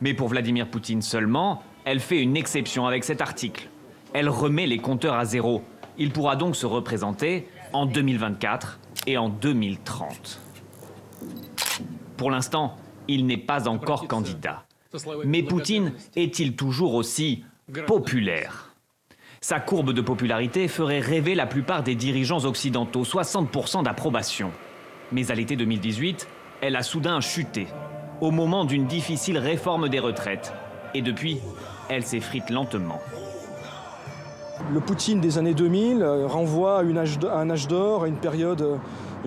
[0.00, 3.68] Mais pour Vladimir Poutine seulement, elle fait une exception avec cet article.
[4.12, 5.64] Elle remet les compteurs à zéro.
[5.98, 10.40] Il pourra donc se représenter en 2024 et en 2030.
[12.16, 12.76] Pour l'instant,
[13.08, 14.64] il n'est pas encore candidat.
[15.24, 17.44] Mais Poutine est-il toujours aussi
[17.86, 18.70] populaire?
[19.40, 24.50] Sa courbe de popularité ferait rêver la plupart des dirigeants occidentaux, 60% d'approbation.
[25.12, 26.26] Mais à l'été 2018,
[26.62, 27.66] elle a soudain chuté,
[28.22, 30.54] au moment d'une difficile réforme des retraites.
[30.94, 31.40] Et depuis,
[31.90, 33.00] elle s'effrite lentement.
[34.72, 38.76] Le Poutine des années 2000 euh, renvoie à, un âge d'or, à une période euh,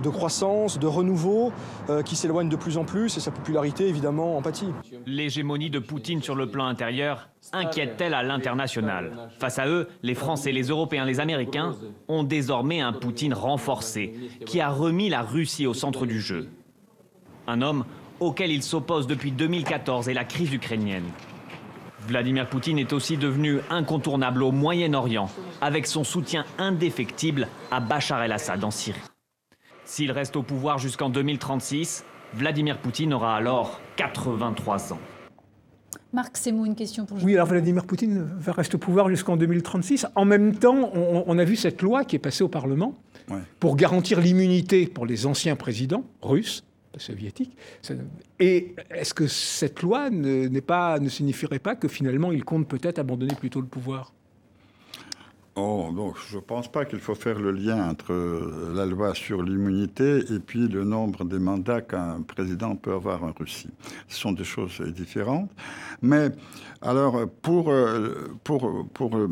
[0.01, 1.51] de croissance, de renouveau,
[1.89, 4.67] euh, qui s'éloigne de plus en plus et sa popularité évidemment en pâtit.
[5.05, 9.29] L'hégémonie de Poutine sur le plan intérieur inquiète-t-elle à l'international?
[9.39, 11.75] Face à eux, les Français, les Européens, les Américains
[12.07, 14.13] ont désormais un Poutine renforcé
[14.45, 16.49] qui a remis la Russie au centre du jeu.
[17.47, 17.85] Un homme
[18.19, 21.05] auquel il s'oppose depuis 2014 et la crise ukrainienne.
[22.07, 25.29] Vladimir Poutine est aussi devenu incontournable au Moyen-Orient,
[25.61, 28.99] avec son soutien indéfectible à Bachar el-Assad en Syrie.
[29.87, 34.99] S'il reste au pouvoir jusqu'en 2036, Vladimir Poutine aura alors 83 ans.
[36.11, 40.05] Marc Semou, une question pour Oui, alors Vladimir Poutine va rester au pouvoir jusqu'en 2036.
[40.15, 42.95] En même temps, on, a vu cette loi qui est passée au Parlement
[43.61, 46.65] pour garantir l'immunité pour les anciens présidents russes
[46.97, 47.55] soviétique.
[48.39, 52.99] Et est-ce que cette loi ne, pas, ne signifierait pas que finalement il compte peut-être
[52.99, 54.13] abandonner plutôt le pouvoir?
[55.59, 58.13] Oh, donc je ne pense pas qu'il faut faire le lien entre
[58.75, 63.31] la loi sur l'immunité et puis le nombre de mandats qu'un président peut avoir en
[63.31, 63.71] Russie.
[64.07, 65.49] Ce sont des choses différentes.
[66.03, 66.29] Mais
[66.83, 69.27] alors, pour, euh, euh,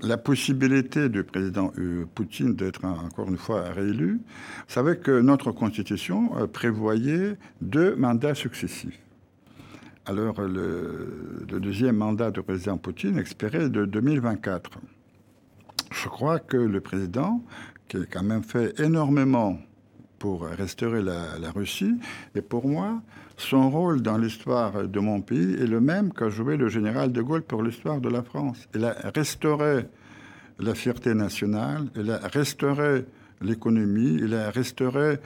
[0.00, 5.52] la possibilité du président euh, Poutine d'être encore une fois réélu, vous savez que notre
[5.52, 8.98] constitution prévoyait deux mandats successifs.
[10.06, 14.80] Alors, le, le deuxième mandat du président Poutine expirait de 2024
[16.02, 17.42] je crois que le président,
[17.88, 19.58] qui a quand même fait énormément
[20.18, 21.94] pour restaurer la, Russie,
[22.34, 23.00] et pour moi,
[23.36, 27.22] son rôle dans l'histoire de mon pays est le même qu'a joué le général de
[27.22, 28.68] Gaulle pour l'histoire de la France.
[28.74, 29.86] Il a restauré
[30.58, 33.04] la fierté nationale, il a restauré
[33.42, 35.18] l'économie, il a restauré euh,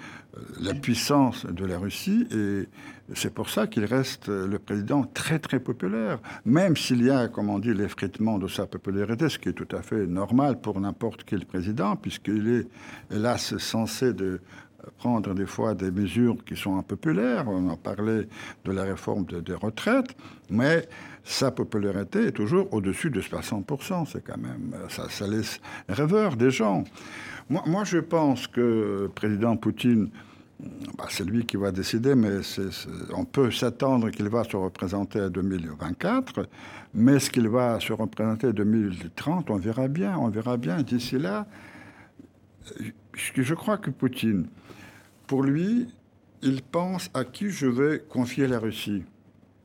[0.60, 2.68] la puissance de la Russie et
[3.14, 7.28] c'est pour ça qu'il reste euh, le président très très populaire, même s'il y a,
[7.28, 10.80] comme on dit, l'effritement de sa popularité, ce qui est tout à fait normal pour
[10.80, 12.66] n'importe quel président, puisqu'il est
[13.14, 14.40] hélas censé de
[14.98, 17.48] prendre des fois des mesures qui sont impopulaires.
[17.48, 18.28] On a parlé
[18.64, 20.16] de la réforme des retraites,
[20.48, 20.88] mais
[21.24, 24.06] sa popularité est toujours au-dessus de 60%.
[24.10, 26.84] C'est quand même, ça, ça laisse rêveur des gens.
[27.48, 30.10] Moi, je pense que président Poutine,
[30.96, 32.40] bah, c'est lui qui va décider, mais
[33.14, 36.48] on peut s'attendre qu'il va se représenter à 2024.
[36.94, 40.18] Mais ce qu'il va se représenter à 2030, on verra bien.
[40.18, 40.82] On verra bien.
[40.82, 41.46] D'ici là,
[43.14, 44.48] je crois que Poutine,
[45.26, 45.88] pour lui,
[46.42, 49.04] il pense à qui je vais confier la Russie.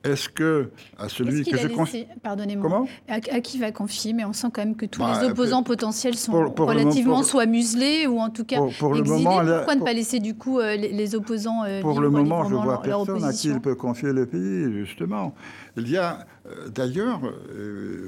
[0.06, 4.34] Est-ce que à celui que je confie, pardonnez-moi, Comment à, qui va confier Mais on
[4.34, 7.24] sent quand même que tous Bah, les opposants potentiels sont pour- pour le relativement moment-
[7.24, 10.36] soit muselés ou en tout cas Pour- pour le moment, Pourquoi ne pas laisser du
[10.36, 13.60] coup euh, les, les opposants euh, Pour le moment, je vois personne à qui il
[13.60, 15.34] peut confier le pays, justement.
[15.78, 17.22] Il y a, euh, d'ailleurs,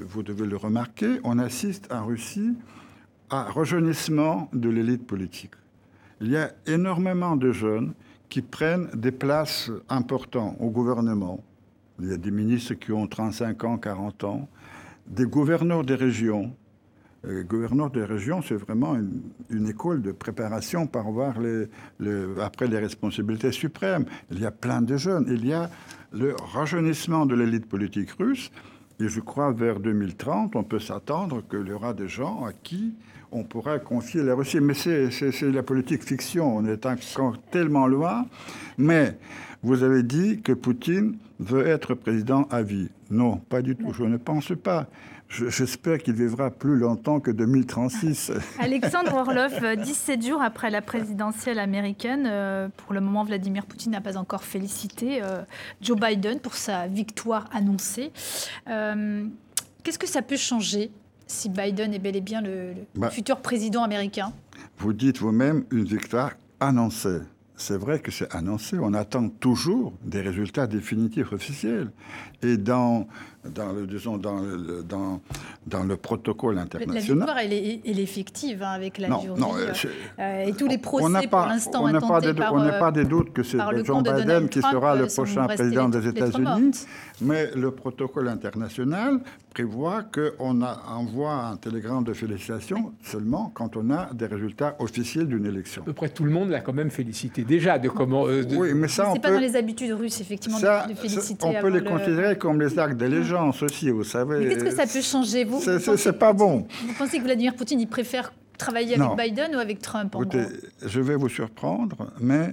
[0.08, 2.54] vous devez le remarquer, on assiste en Russie
[3.30, 5.52] à rajeunissement de l'élite politique.
[6.20, 7.92] Il y a énormément de jeunes
[8.28, 11.40] qui prennent des places importantes au gouvernement.
[12.00, 14.48] Il y a des ministres qui ont 35 ans, 40 ans,
[15.06, 16.54] des gouverneurs des régions.
[17.26, 18.96] Les gouverneurs des régions, c'est vraiment
[19.50, 21.66] une, école de préparation pour avoir les-
[22.40, 24.04] après les responsabilités suprêmes.
[24.30, 25.26] Il y a plein de jeunes.
[25.28, 25.68] Il y a
[26.12, 28.52] le rajeunissement de l'élite politique russe.
[29.00, 32.94] Et je crois vers 2030, on peut s'attendre qu'il y aura des gens à qui
[33.32, 34.60] on pourra confier la Russie.
[34.60, 36.56] Mais c'est la politique fiction.
[36.56, 38.26] On est encore tellement loin.
[38.76, 39.18] Mais
[39.62, 42.88] vous avez dit que Poutine veut être président à vie.
[43.10, 43.92] Non, pas du tout.
[43.92, 44.86] Je ne pense pas.
[45.28, 48.32] Je- J'espère qu'il vivra plus longtemps que 2036.
[48.58, 53.92] Alexandre Orlov, euh, 17 jours après la présidentielle américaine, euh, pour le moment, Vladimir Poutine
[53.92, 55.42] n'a pas encore félicité euh,
[55.82, 58.10] Joe Biden pour sa victoire annoncée.
[58.68, 59.26] Euh,
[59.84, 60.90] Qu'est-ce que ça peut changer
[61.28, 63.10] si Biden est bel et bien le, le Bah.
[63.10, 64.32] futur président américain
[64.78, 67.20] Vous dites vous-même une victoire annoncée.
[67.56, 68.78] C'est vrai que c'est annoncé.
[68.80, 71.90] On attend toujours des résultats définitifs officiels.
[72.42, 73.08] Et dans,
[73.54, 75.20] dans, le, disons, dans, le, dans,
[75.66, 77.16] dans le protocole La international.
[77.18, 79.40] victoire, elle est, elle est effective hein, avec la Non, jury.
[79.40, 79.88] non, euh, euh,
[80.20, 82.54] euh, et tous les on procès n'a pour pas- l'instant on n'a pas de- par,
[82.54, 85.08] on n'a euh, pas de doute que c'est de Biden qui Trump, sera euh, le
[85.08, 86.72] sont prochain président des États-Unis.
[87.20, 89.18] Mais le protocole international
[89.52, 95.46] prévoit qu'on envoie un télégramme de félicitations seulement quand on a des résultats officiels d'une
[95.46, 95.82] élection.
[95.82, 98.26] À peu près tout le monde l'a quand même félicité déjà de comment.
[98.28, 100.86] euh, de- Oui, mais ça, on C'est pas peut, dans les habitudes russes, effectivement, ça,
[100.86, 101.44] de, ça, féliciter.
[101.46, 102.96] on peut les le- considérer comme les actes
[103.46, 104.48] aussi, vous savez.
[104.48, 106.66] Qu'est-ce que ça peut changer vous, C'est- pas bon.
[106.86, 109.12] vous pensez que Vladimir Poutine, il préfère travailler Non.
[109.12, 110.88] avec Biden ou avec Trump en Écoutez, gros?
[110.88, 112.52] je vais vous surprendre, mais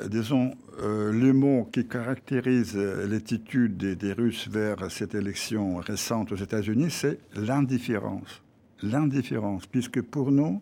[0.00, 0.52] euh, disons,
[0.82, 6.36] euh, le mot qui caractérise euh, l'attitude des, des Russes vers cette élection récente aux
[6.36, 8.42] États-Unis, c'est l'indifférence.
[8.82, 10.60] L'indifférence, puisque pour nous,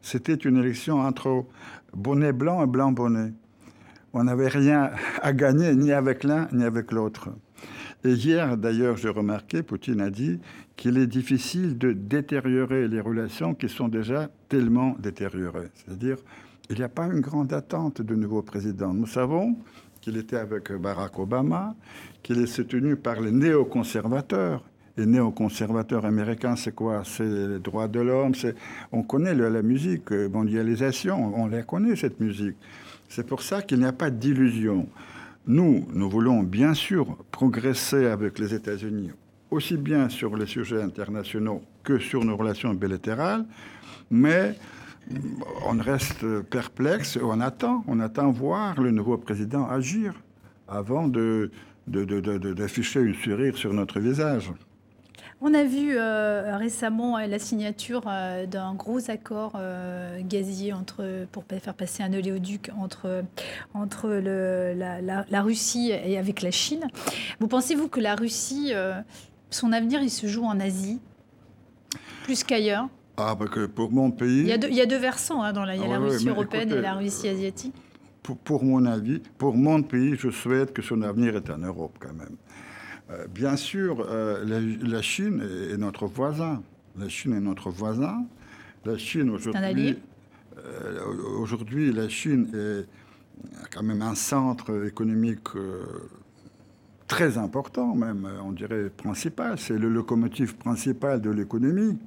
[0.00, 1.44] c'était une élection entre
[1.94, 3.32] bonnet blanc et blanc bonnet.
[4.12, 7.28] On n'avait rien à gagner ni avec l'un ni avec l'autre.
[8.06, 10.38] Et hier, d'ailleurs, j'ai remarqué, Poutine a dit
[10.76, 15.70] qu'il est difficile de détériorer les relations qui sont déjà tellement détériorées.
[15.74, 16.16] C'est-à-dire,
[16.70, 18.94] il n'y a pas une grande attente de nouveau président.
[18.94, 19.56] Nous savons
[20.00, 21.74] qu'il était avec Barack Obama,
[22.22, 24.62] qu'il est soutenu par les néoconservateurs.
[24.96, 27.02] Les néoconservateurs américains, c'est quoi?
[27.04, 28.34] C'est les droits de l'homme.
[28.92, 32.54] On connaît la musique, euh, mondialisation, on la connaît cette musique.
[33.08, 34.86] C'est pour ça qu'il n'y a pas d'illusion.
[35.48, 39.12] Nous, nous voulons bien sûr progresser avec les États-Unis,
[39.48, 43.44] aussi bien sur les sujets internationaux que sur nos relations bilatérales,
[44.10, 44.56] mais
[45.64, 50.14] on reste perplexe, on attend, on attend voir le nouveau président agir
[50.66, 51.06] avant
[51.86, 54.50] d'afficher une sourire sur notre visage.
[55.42, 61.26] On a vu euh, récemment euh, la signature euh, d'un gros accord euh, gazier entre,
[61.30, 63.22] pour faire passer un oléoduc entre,
[63.74, 66.86] entre le- la, la- la Russie et avec la Chine.
[67.38, 68.72] Vous pensez-vous que la Russie,
[69.50, 71.00] son avenir, il se joue en Asie
[72.24, 72.88] plus qu'ailleurs?
[73.18, 75.42] Ah, parce que pour mon pays, il y, a deux, il y a deux versants
[75.42, 77.74] hein, dans la, il y a Ah la Russie européenne écoutez, et la Russie asiatique.
[78.22, 81.96] pour, pour mon avis, pour mon pays, je souhaite que son avenir est en Europe
[82.00, 82.36] quand même.
[83.10, 86.62] Euh, bien sûr, euh, la, la Chine est, est notre voisin.
[86.98, 88.26] La Chine est notre voisin.
[88.84, 89.98] La Chine aujourd'hui,
[90.58, 91.00] euh,
[91.40, 92.86] aujourd'hui, la Chine est
[93.70, 95.48] quand même un centre économique
[97.06, 99.58] très important, même, on dirait principal.
[99.58, 101.98] C'est le locomotive principal de l'économie.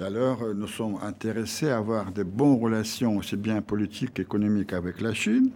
[0.00, 5.14] Alors, nous sommes intéressés à avoir de bonnes relations, aussi bien politiques qu'économiques, avec la
[5.14, 5.50] Chine.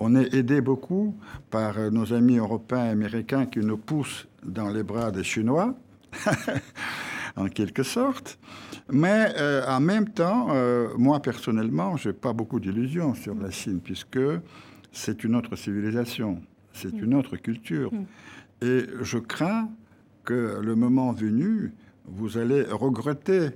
[0.00, 1.16] On est aidé beaucoup
[1.50, 5.74] par euh, nos amis européens et américains qui nous poussent dans les bras des Chinois,
[7.36, 8.38] en quelque sorte.
[8.90, 13.50] Mais euh, en même temps, euh, moi personnellement, je n'ai pas beaucoup d'illusions sur la
[13.50, 14.20] Chine, puisque
[14.92, 16.40] c'est une autre civilisation,
[16.72, 17.90] c'est une autre culture.
[18.62, 19.68] Et je crains
[20.24, 21.72] que le moment venu,
[22.06, 23.50] vous allez regretter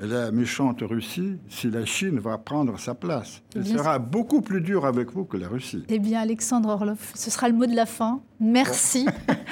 [0.00, 3.42] la méchante Russie si la Chine va prendre sa place.
[3.54, 5.84] Elle Bien sera beaucoup plus dure avec vous que la Russie.
[5.88, 8.20] Eh bien, Alexandre Orlov, ce sera le mot de la fin.
[8.38, 9.06] Merci.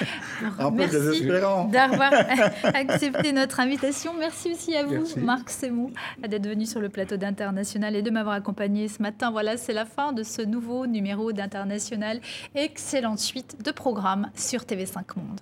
[0.58, 1.64] Un peu Merci désespérant.
[1.68, 2.12] d'avoir
[2.74, 4.12] accepté notre invitation.
[4.18, 5.20] Merci aussi à vous, Merci.
[5.20, 5.90] Marc Semou,
[6.28, 9.30] d'être venu sur le plateau d'International et de m'avoir accompagné ce matin.
[9.30, 12.20] Voilà, c'est la fin de ce nouveau numéro d'International.
[12.54, 15.40] Excellente suite de programmes sur TV5 Monde.